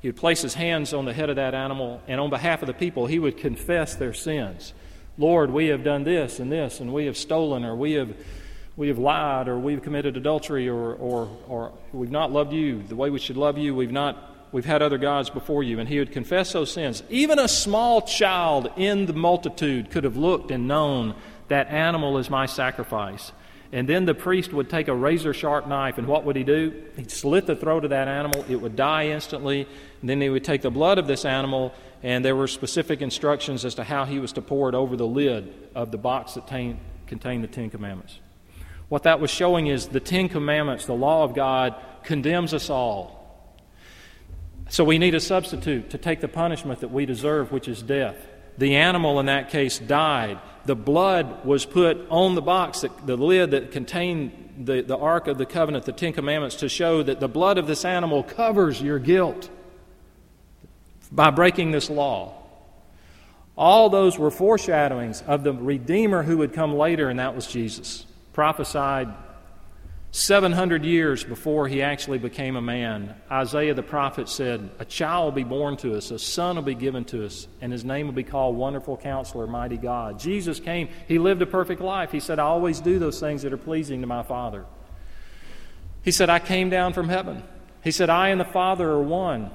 He 0.00 0.08
would 0.08 0.16
place 0.16 0.40
his 0.40 0.54
hands 0.54 0.94
on 0.94 1.04
the 1.04 1.12
head 1.12 1.28
of 1.28 1.36
that 1.36 1.54
animal, 1.54 2.00
and 2.08 2.18
on 2.18 2.30
behalf 2.30 2.62
of 2.62 2.66
the 2.66 2.72
people, 2.72 3.06
he 3.06 3.18
would 3.18 3.36
confess 3.36 3.94
their 3.94 4.14
sins. 4.14 4.72
Lord, 5.18 5.50
we 5.50 5.66
have 5.68 5.84
done 5.84 6.04
this 6.04 6.40
and 6.40 6.50
this, 6.50 6.80
and 6.80 6.92
we 6.92 7.06
have 7.06 7.16
stolen, 7.16 7.64
or 7.64 7.76
we 7.76 7.92
have, 7.92 8.14
we 8.76 8.88
have 8.88 8.98
lied, 8.98 9.48
or 9.48 9.58
we've 9.58 9.82
committed 9.82 10.16
adultery, 10.16 10.68
or, 10.68 10.94
or, 10.94 11.28
or 11.48 11.72
we've 11.92 12.10
not 12.10 12.32
loved 12.32 12.52
you 12.52 12.82
the 12.82 12.96
way 12.96 13.10
we 13.10 13.18
should 13.18 13.36
love 13.36 13.58
you. 13.58 13.74
We've 13.74 13.92
not 13.92 14.32
we've 14.52 14.66
had 14.66 14.82
other 14.82 14.98
gods 14.98 15.30
before 15.30 15.62
you. 15.62 15.80
And 15.80 15.88
he 15.88 15.98
would 15.98 16.12
confess 16.12 16.52
those 16.52 16.70
sins. 16.70 17.02
Even 17.08 17.38
a 17.38 17.48
small 17.48 18.02
child 18.02 18.70
in 18.76 19.06
the 19.06 19.14
multitude 19.14 19.90
could 19.90 20.04
have 20.04 20.16
looked 20.16 20.50
and 20.50 20.68
known 20.68 21.14
that 21.48 21.68
animal 21.68 22.18
is 22.18 22.30
my 22.30 22.46
sacrifice. 22.46 23.32
And 23.72 23.88
then 23.88 24.04
the 24.04 24.14
priest 24.14 24.52
would 24.52 24.68
take 24.68 24.88
a 24.88 24.94
razor 24.94 25.32
sharp 25.32 25.66
knife, 25.66 25.96
and 25.96 26.06
what 26.06 26.24
would 26.24 26.36
he 26.36 26.44
do? 26.44 26.84
He'd 26.96 27.10
slit 27.10 27.46
the 27.46 27.56
throat 27.56 27.84
of 27.84 27.90
that 27.90 28.06
animal. 28.06 28.44
It 28.46 28.56
would 28.56 28.76
die 28.76 29.06
instantly. 29.08 29.66
And 30.02 30.10
then 30.10 30.20
he 30.20 30.28
would 30.28 30.44
take 30.44 30.60
the 30.60 30.70
blood 30.70 30.98
of 30.98 31.06
this 31.06 31.24
animal 31.24 31.72
and 32.02 32.24
there 32.24 32.34
were 32.34 32.48
specific 32.48 33.00
instructions 33.00 33.64
as 33.64 33.76
to 33.76 33.84
how 33.84 34.04
he 34.04 34.18
was 34.18 34.32
to 34.32 34.42
pour 34.42 34.68
it 34.68 34.74
over 34.74 34.96
the 34.96 35.06
lid 35.06 35.52
of 35.74 35.92
the 35.92 35.98
box 35.98 36.34
that 36.34 36.48
t- 36.48 36.76
contained 37.06 37.44
the 37.44 37.48
Ten 37.48 37.70
Commandments. 37.70 38.18
What 38.88 39.04
that 39.04 39.20
was 39.20 39.30
showing 39.30 39.68
is 39.68 39.86
the 39.86 40.00
Ten 40.00 40.28
Commandments, 40.28 40.86
the 40.86 40.94
law 40.94 41.24
of 41.24 41.34
God, 41.34 41.74
condemns 42.02 42.52
us 42.52 42.68
all. 42.68 43.22
So 44.68 44.84
we 44.84 44.98
need 44.98 45.14
a 45.14 45.20
substitute 45.20 45.90
to 45.90 45.98
take 45.98 46.20
the 46.20 46.28
punishment 46.28 46.80
that 46.80 46.90
we 46.90 47.06
deserve, 47.06 47.52
which 47.52 47.68
is 47.68 47.82
death. 47.82 48.16
The 48.58 48.76
animal 48.76 49.20
in 49.20 49.26
that 49.26 49.50
case 49.50 49.78
died. 49.78 50.38
The 50.66 50.76
blood 50.76 51.44
was 51.44 51.64
put 51.64 51.98
on 52.10 52.34
the 52.34 52.42
box, 52.42 52.80
that, 52.80 53.06
the 53.06 53.16
lid 53.16 53.52
that 53.52 53.70
contained 53.70 54.66
the, 54.66 54.82
the 54.82 54.96
Ark 54.96 55.26
of 55.26 55.38
the 55.38 55.46
Covenant, 55.46 55.84
the 55.84 55.92
Ten 55.92 56.12
Commandments, 56.12 56.56
to 56.56 56.68
show 56.68 57.02
that 57.02 57.20
the 57.20 57.28
blood 57.28 57.58
of 57.58 57.66
this 57.66 57.84
animal 57.84 58.22
covers 58.22 58.80
your 58.80 58.98
guilt 58.98 59.48
by 61.12 61.30
breaking 61.30 61.70
this 61.70 61.90
law. 61.90 62.34
All 63.56 63.90
those 63.90 64.18
were 64.18 64.30
foreshadowings 64.30 65.22
of 65.26 65.44
the 65.44 65.52
Redeemer 65.52 66.22
who 66.22 66.38
would 66.38 66.54
come 66.54 66.74
later, 66.74 67.10
and 67.10 67.18
that 67.18 67.36
was 67.36 67.46
Jesus, 67.46 68.06
prophesied 68.32 69.08
700 70.10 70.84
years 70.84 71.24
before 71.24 71.68
he 71.68 71.80
actually 71.80 72.18
became 72.18 72.56
a 72.56 72.62
man. 72.62 73.14
Isaiah 73.30 73.74
the 73.74 73.82
prophet 73.82 74.28
said, 74.28 74.70
A 74.78 74.84
child 74.84 75.24
will 75.24 75.32
be 75.32 75.44
born 75.44 75.76
to 75.78 75.96
us, 75.96 76.10
a 76.10 76.18
son 76.18 76.56
will 76.56 76.62
be 76.62 76.74
given 76.74 77.04
to 77.06 77.24
us, 77.24 77.46
and 77.60 77.72
his 77.72 77.84
name 77.84 78.06
will 78.06 78.14
be 78.14 78.22
called 78.22 78.56
Wonderful 78.56 78.96
Counselor, 78.96 79.46
Mighty 79.46 79.78
God. 79.78 80.18
Jesus 80.18 80.60
came, 80.60 80.88
he 81.08 81.18
lived 81.18 81.40
a 81.40 81.46
perfect 81.46 81.80
life. 81.80 82.10
He 82.10 82.20
said, 82.20 82.38
I 82.38 82.44
always 82.44 82.80
do 82.80 82.98
those 82.98 83.20
things 83.20 83.42
that 83.42 83.52
are 83.52 83.58
pleasing 83.58 84.00
to 84.02 84.06
my 84.06 84.22
Father. 84.22 84.66
He 86.02 86.10
said, 86.10 86.28
I 86.28 86.38
came 86.38 86.68
down 86.68 86.94
from 86.94 87.08
heaven. 87.08 87.42
He 87.82 87.90
said, 87.90 88.10
I 88.10 88.28
and 88.28 88.40
the 88.40 88.44
Father 88.44 88.90
are 88.90 89.02
one. 89.02 89.50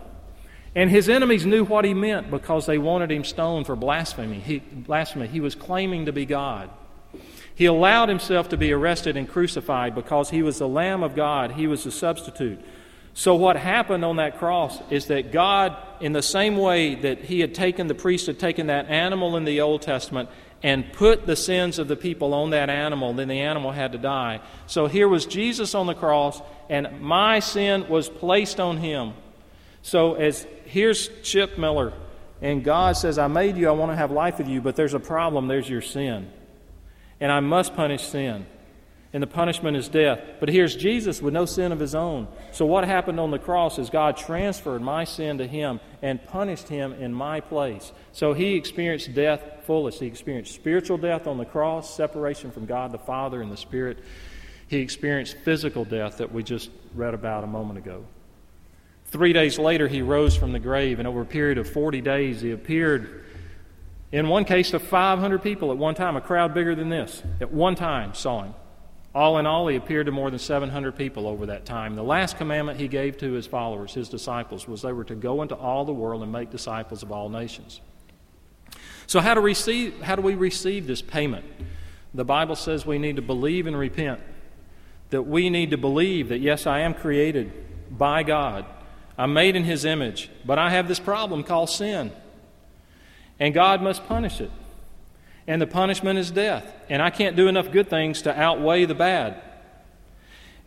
And 0.78 0.92
his 0.92 1.10
enemies 1.10 1.44
knew 1.44 1.66
what 1.66 1.86
he 1.86 1.96
meant 1.96 2.30
because 2.30 2.68
they 2.68 2.78
wanted 2.78 3.12
him 3.12 3.24
stoned 3.24 3.66
for 3.66 3.76
blasphemy. 3.76 4.40
He, 4.40 4.60
blasphemy. 4.60 5.26
he 5.26 5.40
was 5.40 5.56
claiming 5.56 6.06
to 6.06 6.14
be 6.14 6.28
God. 6.28 6.70
He 7.56 7.66
allowed 7.66 8.10
himself 8.10 8.50
to 8.50 8.58
be 8.58 8.72
arrested 8.72 9.18
and 9.18 9.28
crucified 9.28 9.96
because 9.96 10.30
he 10.30 10.44
was 10.44 10.60
the 10.60 10.68
Lamb 10.68 11.02
of 11.02 11.16
God, 11.16 11.54
he 11.54 11.66
was 11.66 11.84
the 11.84 11.90
substitute. 11.90 12.60
So, 13.16 13.34
what 13.34 13.56
happened 13.56 14.06
on 14.06 14.18
that 14.18 14.38
cross 14.38 14.80
is 14.92 15.08
that 15.08 15.32
God, 15.32 15.76
in 16.00 16.14
the 16.14 16.22
same 16.22 16.58
way 16.58 16.94
that 16.94 17.22
he 17.22 17.40
had 17.40 17.56
taken, 17.56 17.88
the 17.88 17.96
priest 17.96 18.28
had 18.28 18.38
taken 18.38 18.68
that 18.68 18.88
animal 18.88 19.36
in 19.36 19.46
the 19.46 19.62
Old 19.62 19.82
Testament 19.82 20.30
and 20.62 20.94
put 20.94 21.26
the 21.26 21.36
sins 21.36 21.80
of 21.80 21.88
the 21.88 21.96
people 21.96 22.36
on 22.36 22.52
that 22.52 22.70
animal, 22.70 23.16
then 23.16 23.30
the 23.30 23.40
animal 23.40 23.72
had 23.72 23.94
to 23.94 23.98
die. 23.98 24.42
So, 24.68 24.86
here 24.86 25.08
was 25.08 25.26
Jesus 25.26 25.74
on 25.74 25.88
the 25.88 25.96
cross, 25.96 26.40
and 26.70 27.02
my 27.02 27.40
sin 27.40 27.90
was 27.90 28.10
placed 28.10 28.60
on 28.60 28.78
him. 28.78 29.14
So, 29.82 30.14
as 30.14 30.46
here's 30.68 31.10
Chip 31.24 31.58
Miller, 31.58 31.94
and 32.42 32.64
God 32.64 32.98
says, 32.98 33.18
I 33.18 33.28
made 33.28 33.58
you, 33.58 33.68
I 33.68 33.72
want 33.72 33.92
to 33.92 33.96
have 33.96 34.12
life 34.12 34.38
with 34.38 34.48
you, 34.48 34.62
but 34.62 34.76
there's 34.76 34.94
a 34.94 35.00
problem, 35.00 35.48
there's 35.48 35.70
your 35.70 35.82
sin. 35.82 36.32
And 37.20 37.32
I 37.32 37.40
must 37.40 37.76
punish 37.76 38.04
sin. 38.04 38.46
And 39.14 39.24
the 39.24 39.28
punishment 39.28 39.78
is 39.78 39.88
death. 39.88 40.20
But 40.40 40.50
here's 40.50 40.76
Jesus 40.76 41.22
with 41.22 41.34
no 41.34 41.46
sin 41.46 41.72
of 41.72 41.80
his 41.80 41.96
own. 41.96 42.28
So, 42.52 42.66
what 42.66 42.84
happened 42.84 43.20
on 43.20 43.32
the 43.32 43.40
cross 43.40 43.80
is 43.80 43.90
God 43.90 44.18
transferred 44.18 44.82
my 44.82 45.06
sin 45.06 45.38
to 45.38 45.48
him 45.48 45.80
and 46.02 46.24
punished 46.24 46.68
him 46.68 46.94
in 46.94 47.14
my 47.14 47.40
place. 47.40 47.94
So, 48.12 48.34
he 48.34 48.56
experienced 48.56 49.16
death 49.16 49.42
fullest. 49.64 50.02
He 50.02 50.08
experienced 50.08 50.54
spiritual 50.54 50.98
death 50.98 51.26
on 51.26 51.38
the 51.38 51.46
cross, 51.46 51.96
separation 51.96 52.52
from 52.52 52.66
God 52.66 52.92
the 52.92 53.00
Father 53.00 53.42
and 53.42 53.52
the 53.52 53.58
Spirit. 53.58 54.04
He 54.68 54.80
experienced 54.80 55.38
physical 55.38 55.86
death 55.86 56.18
that 56.18 56.34
we 56.34 56.44
just 56.44 56.70
read 56.94 57.14
about 57.14 57.46
a 57.46 57.48
moment 57.48 57.80
ago. 57.80 58.04
Three 59.08 59.34
days 59.34 59.58
later, 59.58 59.88
he 59.88 60.02
rose 60.02 60.36
from 60.36 60.52
the 60.52 60.60
grave, 60.60 61.00
and 61.00 61.08
over 61.08 61.22
a 61.22 61.26
period 61.26 61.58
of 61.58 61.70
40 61.70 62.02
days, 62.02 62.42
he 62.42 62.52
appeared 62.52 63.26
in 64.12 64.30
one 64.30 64.46
case 64.46 64.72
to 64.72 64.80
500 64.80 65.42
people 65.42 65.72
at 65.72 65.78
one 65.78 65.96
time, 65.96 66.16
a 66.16 66.22
crowd 66.22 66.54
bigger 66.54 66.76
than 66.76 66.90
this, 66.90 67.24
at 67.42 67.52
one 67.52 67.76
time 67.76 68.14
saw 68.14 68.44
him. 68.44 68.54
All 69.14 69.38
in 69.38 69.46
all, 69.46 69.68
he 69.68 69.76
appeared 69.76 70.06
to 70.06 70.12
more 70.12 70.30
than 70.30 70.40
700 70.40 70.96
people 70.96 71.28
over 71.28 71.48
that 71.48 71.66
time. 71.66 71.96
The 71.96 72.04
last 72.04 72.38
commandment 72.38 72.80
he 72.80 72.88
gave 72.88 73.18
to 73.18 73.32
his 73.32 73.48
followers, 73.48 73.94
his 73.94 74.10
disciples, 74.10 74.68
was 74.68 74.82
they 74.82 74.94
were 74.94 75.06
to 75.06 75.16
go 75.16 75.42
into 75.42 75.56
all 75.56 75.86
the 75.86 75.94
world 75.94 76.22
and 76.22 76.32
make 76.32 76.52
disciples 76.52 77.04
of 77.04 77.12
all 77.12 77.28
nations. 77.28 77.82
So, 79.08 79.20
how 79.20 79.34
do, 79.34 79.42
receive, 79.42 80.02
how 80.02 80.16
do 80.16 80.22
we 80.22 80.36
receive 80.36 80.86
this 80.86 81.02
payment? 81.02 81.46
The 82.14 82.26
Bible 82.26 82.56
says 82.56 82.86
we 82.86 83.00
need 83.00 83.16
to 83.16 83.22
believe 83.22 83.66
and 83.66 83.78
repent. 83.78 84.20
That 85.10 85.24
we 85.24 85.50
need 85.50 85.72
to 85.72 85.78
believe 85.78 86.30
that, 86.30 86.40
yes, 86.40 86.68
I 86.68 86.82
am 86.82 86.94
created 86.94 87.52
by 87.90 88.24
God. 88.24 88.66
I'm 89.18 89.34
made 89.34 89.56
in 89.56 89.64
His 89.64 89.86
image, 89.86 90.30
but 90.46 90.60
I 90.60 90.70
have 90.70 90.88
this 90.88 91.00
problem 91.00 91.44
called 91.44 91.70
sin. 91.70 92.12
And 93.40 93.54
God 93.54 93.82
must 93.82 94.06
punish 94.08 94.42
it 94.42 94.52
and 95.48 95.62
the 95.62 95.68
punishment 95.68 96.20
is 96.20 96.30
death. 96.30 96.66
And 96.90 97.02
I 97.02 97.10
can't 97.10 97.36
do 97.36 97.48
enough 97.48 97.72
good 97.72 97.90
things 97.90 98.24
to 98.24 98.38
outweigh 98.38 98.86
the 98.86 98.94
bad. 98.94 99.42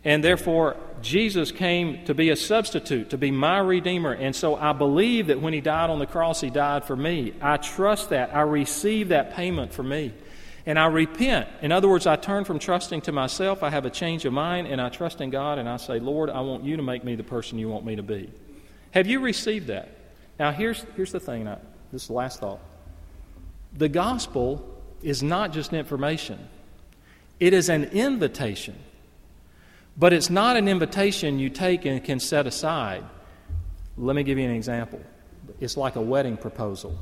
And 0.03 0.23
therefore, 0.23 0.75
Jesus 1.03 1.51
came 1.51 2.03
to 2.05 2.15
be 2.15 2.31
a 2.31 2.35
substitute, 2.35 3.11
to 3.11 3.17
be 3.19 3.29
my 3.29 3.59
Redeemer. 3.59 4.13
And 4.13 4.35
so 4.35 4.55
I 4.55 4.73
believe 4.73 5.27
that 5.27 5.39
when 5.39 5.53
He 5.53 5.61
died 5.61 5.91
on 5.91 5.99
the 5.99 6.07
cross, 6.07 6.41
He 6.41 6.49
died 6.49 6.85
for 6.85 6.95
me. 6.95 7.33
I 7.39 7.57
trust 7.57 8.09
that. 8.09 8.35
I 8.35 8.41
receive 8.41 9.09
that 9.09 9.35
payment 9.35 9.71
for 9.71 9.83
me. 9.83 10.11
And 10.65 10.77
I 10.77 10.85
repent. 10.85 11.47
In 11.61 11.71
other 11.71 11.87
words, 11.87 12.05
I 12.05 12.15
turn 12.15 12.43
from 12.43 12.59
trusting 12.59 13.01
to 13.01 13.11
myself. 13.11 13.63
I 13.63 13.69
have 13.69 13.85
a 13.85 13.89
change 13.89 14.25
of 14.25 14.33
mind, 14.33 14.67
and 14.67 14.79
I 14.79 14.89
trust 14.89 15.21
in 15.21 15.29
God, 15.29 15.57
and 15.57 15.67
I 15.67 15.77
say, 15.77 15.99
Lord, 15.99 16.29
I 16.29 16.41
want 16.41 16.63
you 16.63 16.77
to 16.77 16.83
make 16.83 17.03
me 17.03 17.15
the 17.15 17.23
person 17.23 17.57
you 17.57 17.67
want 17.67 17.85
me 17.85 17.95
to 17.95 18.03
be. 18.03 18.29
Have 18.91 19.07
you 19.07 19.19
received 19.19 19.67
that? 19.67 19.89
Now, 20.39 20.51
here's, 20.51 20.85
here's 20.95 21.11
the 21.11 21.19
thing. 21.19 21.45
Now, 21.45 21.59
this 21.91 22.03
is 22.03 22.07
the 22.07 22.13
last 22.13 22.39
thought. 22.39 22.59
The 23.73 23.89
gospel 23.89 24.67
is 25.01 25.23
not 25.23 25.51
just 25.51 25.73
information, 25.73 26.47
it 27.39 27.53
is 27.53 27.69
an 27.69 27.85
invitation. 27.85 28.75
But 29.97 30.13
it's 30.13 30.29
not 30.29 30.55
an 30.55 30.67
invitation 30.67 31.37
you 31.37 31.49
take 31.49 31.85
and 31.85 32.01
can 32.03 32.19
set 32.19 32.47
aside. 32.47 33.03
Let 33.97 34.15
me 34.15 34.23
give 34.23 34.37
you 34.37 34.45
an 34.45 34.55
example. 34.55 35.01
It's 35.59 35.75
like 35.75 35.95
a 35.97 36.01
wedding 36.01 36.37
proposal. 36.37 36.97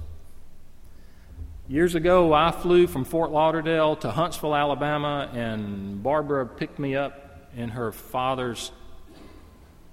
Years 1.70 1.94
ago, 1.94 2.34
I 2.34 2.50
flew 2.50 2.88
from 2.88 3.06
Fort 3.06 3.30
Lauderdale 3.30 3.96
to 3.98 4.10
Huntsville, 4.10 4.56
Alabama, 4.56 5.30
and 5.36 6.02
Barbara 6.02 6.48
picked 6.48 6.80
me 6.80 6.96
up 6.96 7.48
in 7.56 7.70
her 7.70 7.92
father's 7.92 8.72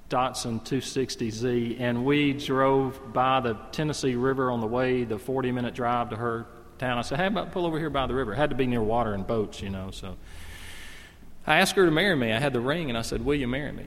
Datsun 0.09 0.65
260Z, 0.65 1.79
and 1.79 2.07
we 2.07 2.33
drove 2.33 3.13
by 3.13 3.41
the 3.41 3.59
Tennessee 3.73 4.15
River 4.15 4.51
on 4.51 4.63
the 4.63 4.67
way, 4.67 5.05
the 5.05 5.19
40 5.19 5.53
minute 5.53 5.75
drive 5.75 6.09
to 6.09 6.17
her 6.17 6.47
town. 6.79 6.97
I 6.97 7.03
said, 7.03 7.19
How 7.19 7.27
about 7.27 7.53
pull 7.53 7.67
over 7.67 7.79
here 7.79 7.91
by 7.91 8.07
the 8.07 8.15
river? 8.15 8.33
It 8.33 8.37
had 8.37 8.49
to 8.49 8.57
be 8.57 8.67
near 8.67 8.83
water 8.83 9.13
and 9.13 9.27
boats, 9.27 9.61
you 9.61 9.69
know. 9.69 9.91
So 9.91 10.17
I 11.47 11.59
asked 11.59 11.77
her 11.77 11.85
to 11.85 11.91
marry 11.91 12.17
me. 12.17 12.33
I 12.33 12.41
had 12.41 12.55
the 12.55 12.61
ring, 12.61 12.89
and 12.89 12.97
I 12.97 13.03
said, 13.03 13.23
Will 13.23 13.35
you 13.35 13.49
marry 13.49 13.73
me? 13.73 13.85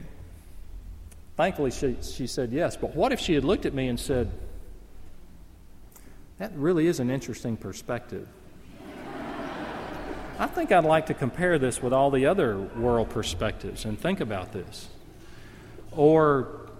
Thankfully, 1.36 1.72
she, 1.72 1.96
she 2.02 2.28
said 2.28 2.52
yes. 2.52 2.76
But 2.76 2.94
what 2.94 3.10
if 3.10 3.18
she 3.18 3.34
had 3.34 3.42
looked 3.42 3.66
at 3.66 3.74
me 3.74 3.88
and 3.88 3.98
said, 3.98 4.30
That 6.40 6.52
really 6.56 6.86
is 6.86 7.00
an 7.00 7.10
interesting 7.10 7.58
perspective? 7.58 8.26
I 10.38 10.46
think 10.46 10.72
I'd 10.72 10.86
like 10.86 11.04
to 11.06 11.14
compare 11.14 11.58
this 11.58 11.82
with 11.82 11.92
all 11.92 12.10
the 12.10 12.24
other 12.24 12.58
world 12.58 13.10
perspectives 13.10 13.84
and 13.84 14.00
think 14.00 14.20
about 14.20 14.52
this. 14.52 14.88
Or, 15.92 16.70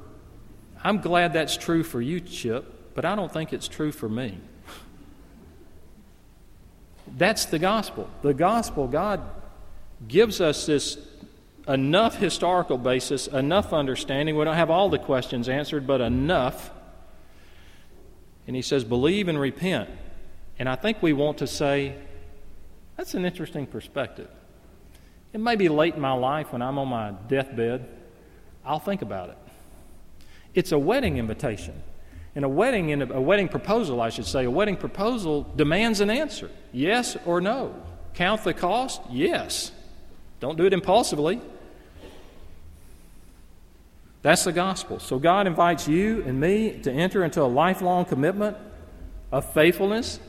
I'm 0.82 1.02
glad 1.02 1.34
that's 1.34 1.58
true 1.58 1.82
for 1.82 2.00
you, 2.00 2.20
Chip, 2.20 2.94
but 2.94 3.04
I 3.04 3.14
don't 3.14 3.30
think 3.30 3.52
it's 3.52 3.68
true 3.68 3.92
for 3.92 4.08
me. 4.08 4.38
That's 7.18 7.44
the 7.44 7.58
gospel. 7.58 8.08
The 8.22 8.32
gospel, 8.32 8.88
God 8.88 9.20
gives 10.08 10.40
us 10.40 10.64
this 10.64 10.96
enough 11.68 12.16
historical 12.16 12.78
basis, 12.78 13.26
enough 13.26 13.74
understanding. 13.74 14.38
We 14.38 14.44
don't 14.46 14.54
have 14.54 14.70
all 14.70 14.88
the 14.88 14.98
questions 14.98 15.50
answered, 15.50 15.86
but 15.86 16.00
enough. 16.00 16.70
And 18.50 18.56
He 18.56 18.62
says, 18.62 18.82
believe 18.82 19.28
and 19.28 19.38
repent. 19.38 19.88
And 20.58 20.68
I 20.68 20.74
think 20.74 21.00
we 21.00 21.12
want 21.12 21.38
to 21.38 21.46
say, 21.46 21.94
that's 22.96 23.14
an 23.14 23.24
interesting 23.24 23.64
perspective. 23.64 24.26
It 25.32 25.38
may 25.38 25.54
be 25.54 25.68
late 25.68 25.94
in 25.94 26.00
my 26.00 26.14
life 26.14 26.52
when 26.52 26.60
I'm 26.60 26.76
on 26.76 26.88
my 26.88 27.12
deathbed. 27.28 27.86
I'll 28.64 28.80
think 28.80 29.02
about 29.02 29.28
it. 29.28 29.38
It's 30.52 30.72
a 30.72 30.78
wedding 30.80 31.18
invitation. 31.18 31.80
And 32.34 32.44
a 32.44 32.48
wedding, 32.48 33.00
a, 33.00 33.20
wedding 33.20 33.48
proposal, 33.48 34.00
I 34.00 34.08
should 34.08 34.26
say, 34.26 34.46
a 34.46 34.50
wedding 34.50 34.76
proposal 34.76 35.46
demands 35.54 36.00
an 36.00 36.10
answer 36.10 36.50
yes 36.72 37.16
or 37.26 37.40
no. 37.40 37.72
Count 38.14 38.42
the 38.42 38.52
cost? 38.52 39.00
Yes. 39.10 39.70
Don't 40.40 40.58
do 40.58 40.66
it 40.66 40.72
impulsively. 40.72 41.40
That's 44.22 44.44
the 44.44 44.52
gospel. 44.52 44.98
So 44.98 45.18
God 45.18 45.46
invites 45.46 45.88
you 45.88 46.22
and 46.24 46.38
me 46.38 46.78
to 46.82 46.92
enter 46.92 47.24
into 47.24 47.42
a 47.42 47.44
lifelong 47.44 48.04
commitment 48.04 48.56
of 49.32 49.52
faithfulness 49.52 50.20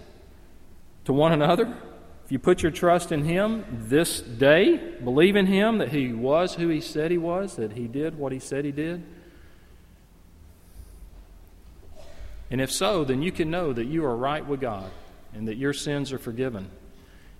to 1.05 1.13
one 1.13 1.31
another. 1.33 1.75
If 2.23 2.31
you 2.31 2.39
put 2.39 2.63
your 2.63 2.71
trust 2.71 3.11
in 3.11 3.25
Him 3.25 3.65
this 3.69 4.21
day, 4.21 4.77
believe 5.03 5.35
in 5.35 5.47
Him 5.47 5.79
that 5.79 5.89
He 5.89 6.13
was 6.13 6.55
who 6.55 6.69
He 6.69 6.79
said 6.79 7.11
He 7.11 7.17
was, 7.17 7.57
that 7.57 7.73
He 7.73 7.87
did 7.87 8.17
what 8.17 8.31
He 8.31 8.39
said 8.39 8.63
He 8.63 8.71
did 8.71 9.03
And 12.51 12.59
if 12.59 12.69
so, 12.69 13.05
then 13.05 13.21
you 13.21 13.31
can 13.31 13.49
know 13.49 13.71
that 13.71 13.85
you 13.85 14.03
are 14.03 14.15
right 14.15 14.45
with 14.45 14.59
God 14.59 14.91
and 15.33 15.47
that 15.47 15.55
your 15.55 15.71
sins 15.71 16.11
are 16.11 16.19
forgiven. 16.19 16.69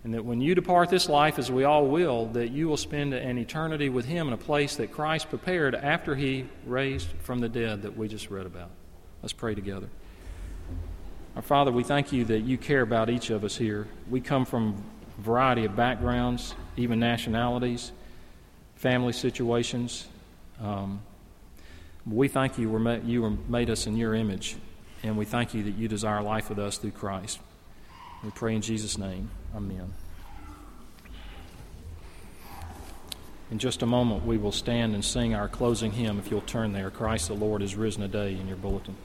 And 0.04 0.16
that 0.16 0.26
when 0.26 0.42
you 0.42 0.56
depart 0.56 0.90
this 0.90 1.08
life, 1.08 1.38
as 1.38 1.52
we 1.52 1.64
all 1.64 1.86
will, 1.86 2.26
that 2.28 2.50
you 2.50 2.68
will 2.68 2.78
spend 2.78 3.14
an 3.14 3.38
eternity 3.38 3.90
with 3.90 4.06
Him 4.06 4.28
in 4.28 4.34
a 4.34 4.38
place 4.38 4.76
that 4.78 4.92
Christ 4.92 5.30
prepared 5.30 5.76
after 5.76 6.16
He 6.16 6.48
raised 6.66 7.08
from 7.22 7.40
the 7.40 7.50
dead 7.50 7.84
that 7.84 7.96
we 7.96 8.08
just 8.08 8.32
read 8.32 8.48
about. 8.48 8.72
Let's 9.22 9.34
pray 9.34 9.54
together. 9.54 9.90
Our 11.36 11.44
Father, 11.44 11.72
we 11.72 11.84
thank 11.84 12.12
you 12.12 12.26
that 12.26 12.40
you 12.40 12.58
care 12.58 12.82
about 12.82 13.10
each 13.10 13.30
of 13.30 13.44
us 13.44 13.56
here. 13.56 13.88
We 14.10 14.22
come 14.22 14.44
from 14.44 14.84
a 15.18 15.22
variety 15.22 15.66
of 15.66 15.76
backgrounds, 15.76 16.56
even 16.76 17.00
nationalities, 17.00 17.92
family 18.76 19.14
situations. 19.14 20.08
Um, 20.60 21.02
we 22.06 22.28
thank 22.28 22.58
you 22.58 22.64
you 23.06 23.22
were 23.22 23.30
made 23.48 23.70
us 23.70 23.86
in 23.86 23.96
your 23.96 24.16
image. 24.16 24.56
And 25.04 25.18
we 25.18 25.26
thank 25.26 25.54
you 25.54 25.64
that 25.64 25.76
you 25.76 25.88
desire 25.88 26.22
life 26.22 26.50
with 26.50 26.60
us 26.60 26.78
through 26.78 26.92
Christ. 26.92 27.40
We 28.24 28.30
pray 28.32 28.56
in 28.56 28.62
Jesus' 28.62 28.98
name. 28.98 29.30
Amen. 29.56 29.94
In 33.50 33.60
just 33.60 33.82
a 33.82 33.86
moment, 33.86 34.26
we 34.26 34.38
will 34.38 34.52
stand 34.52 34.94
and 34.94 35.04
sing 35.04 35.34
our 35.34 35.50
closing 35.50 35.92
hymn 35.92 36.20
if 36.20 36.32
you'll 36.32 36.42
turn 36.42 36.72
there. 36.72 36.90
Christ 36.90 37.28
the 37.28 37.34
Lord 37.34 37.62
is 37.62 37.76
risen 37.76 38.02
today 38.02 38.34
in 38.34 38.48
your 38.48 38.58
bulletin. 38.58 38.96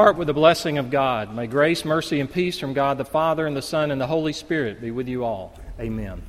Depart 0.00 0.16
with 0.16 0.28
the 0.28 0.32
blessing 0.32 0.78
of 0.78 0.90
God. 0.90 1.34
May 1.34 1.46
grace, 1.46 1.84
mercy, 1.84 2.20
and 2.20 2.32
peace 2.32 2.58
from 2.58 2.72
God 2.72 2.96
the 2.96 3.04
Father, 3.04 3.46
and 3.46 3.54
the 3.54 3.60
Son, 3.60 3.90
and 3.90 4.00
the 4.00 4.06
Holy 4.06 4.32
Spirit 4.32 4.80
be 4.80 4.90
with 4.90 5.08
you 5.08 5.24
all. 5.24 5.52
Amen. 5.78 6.22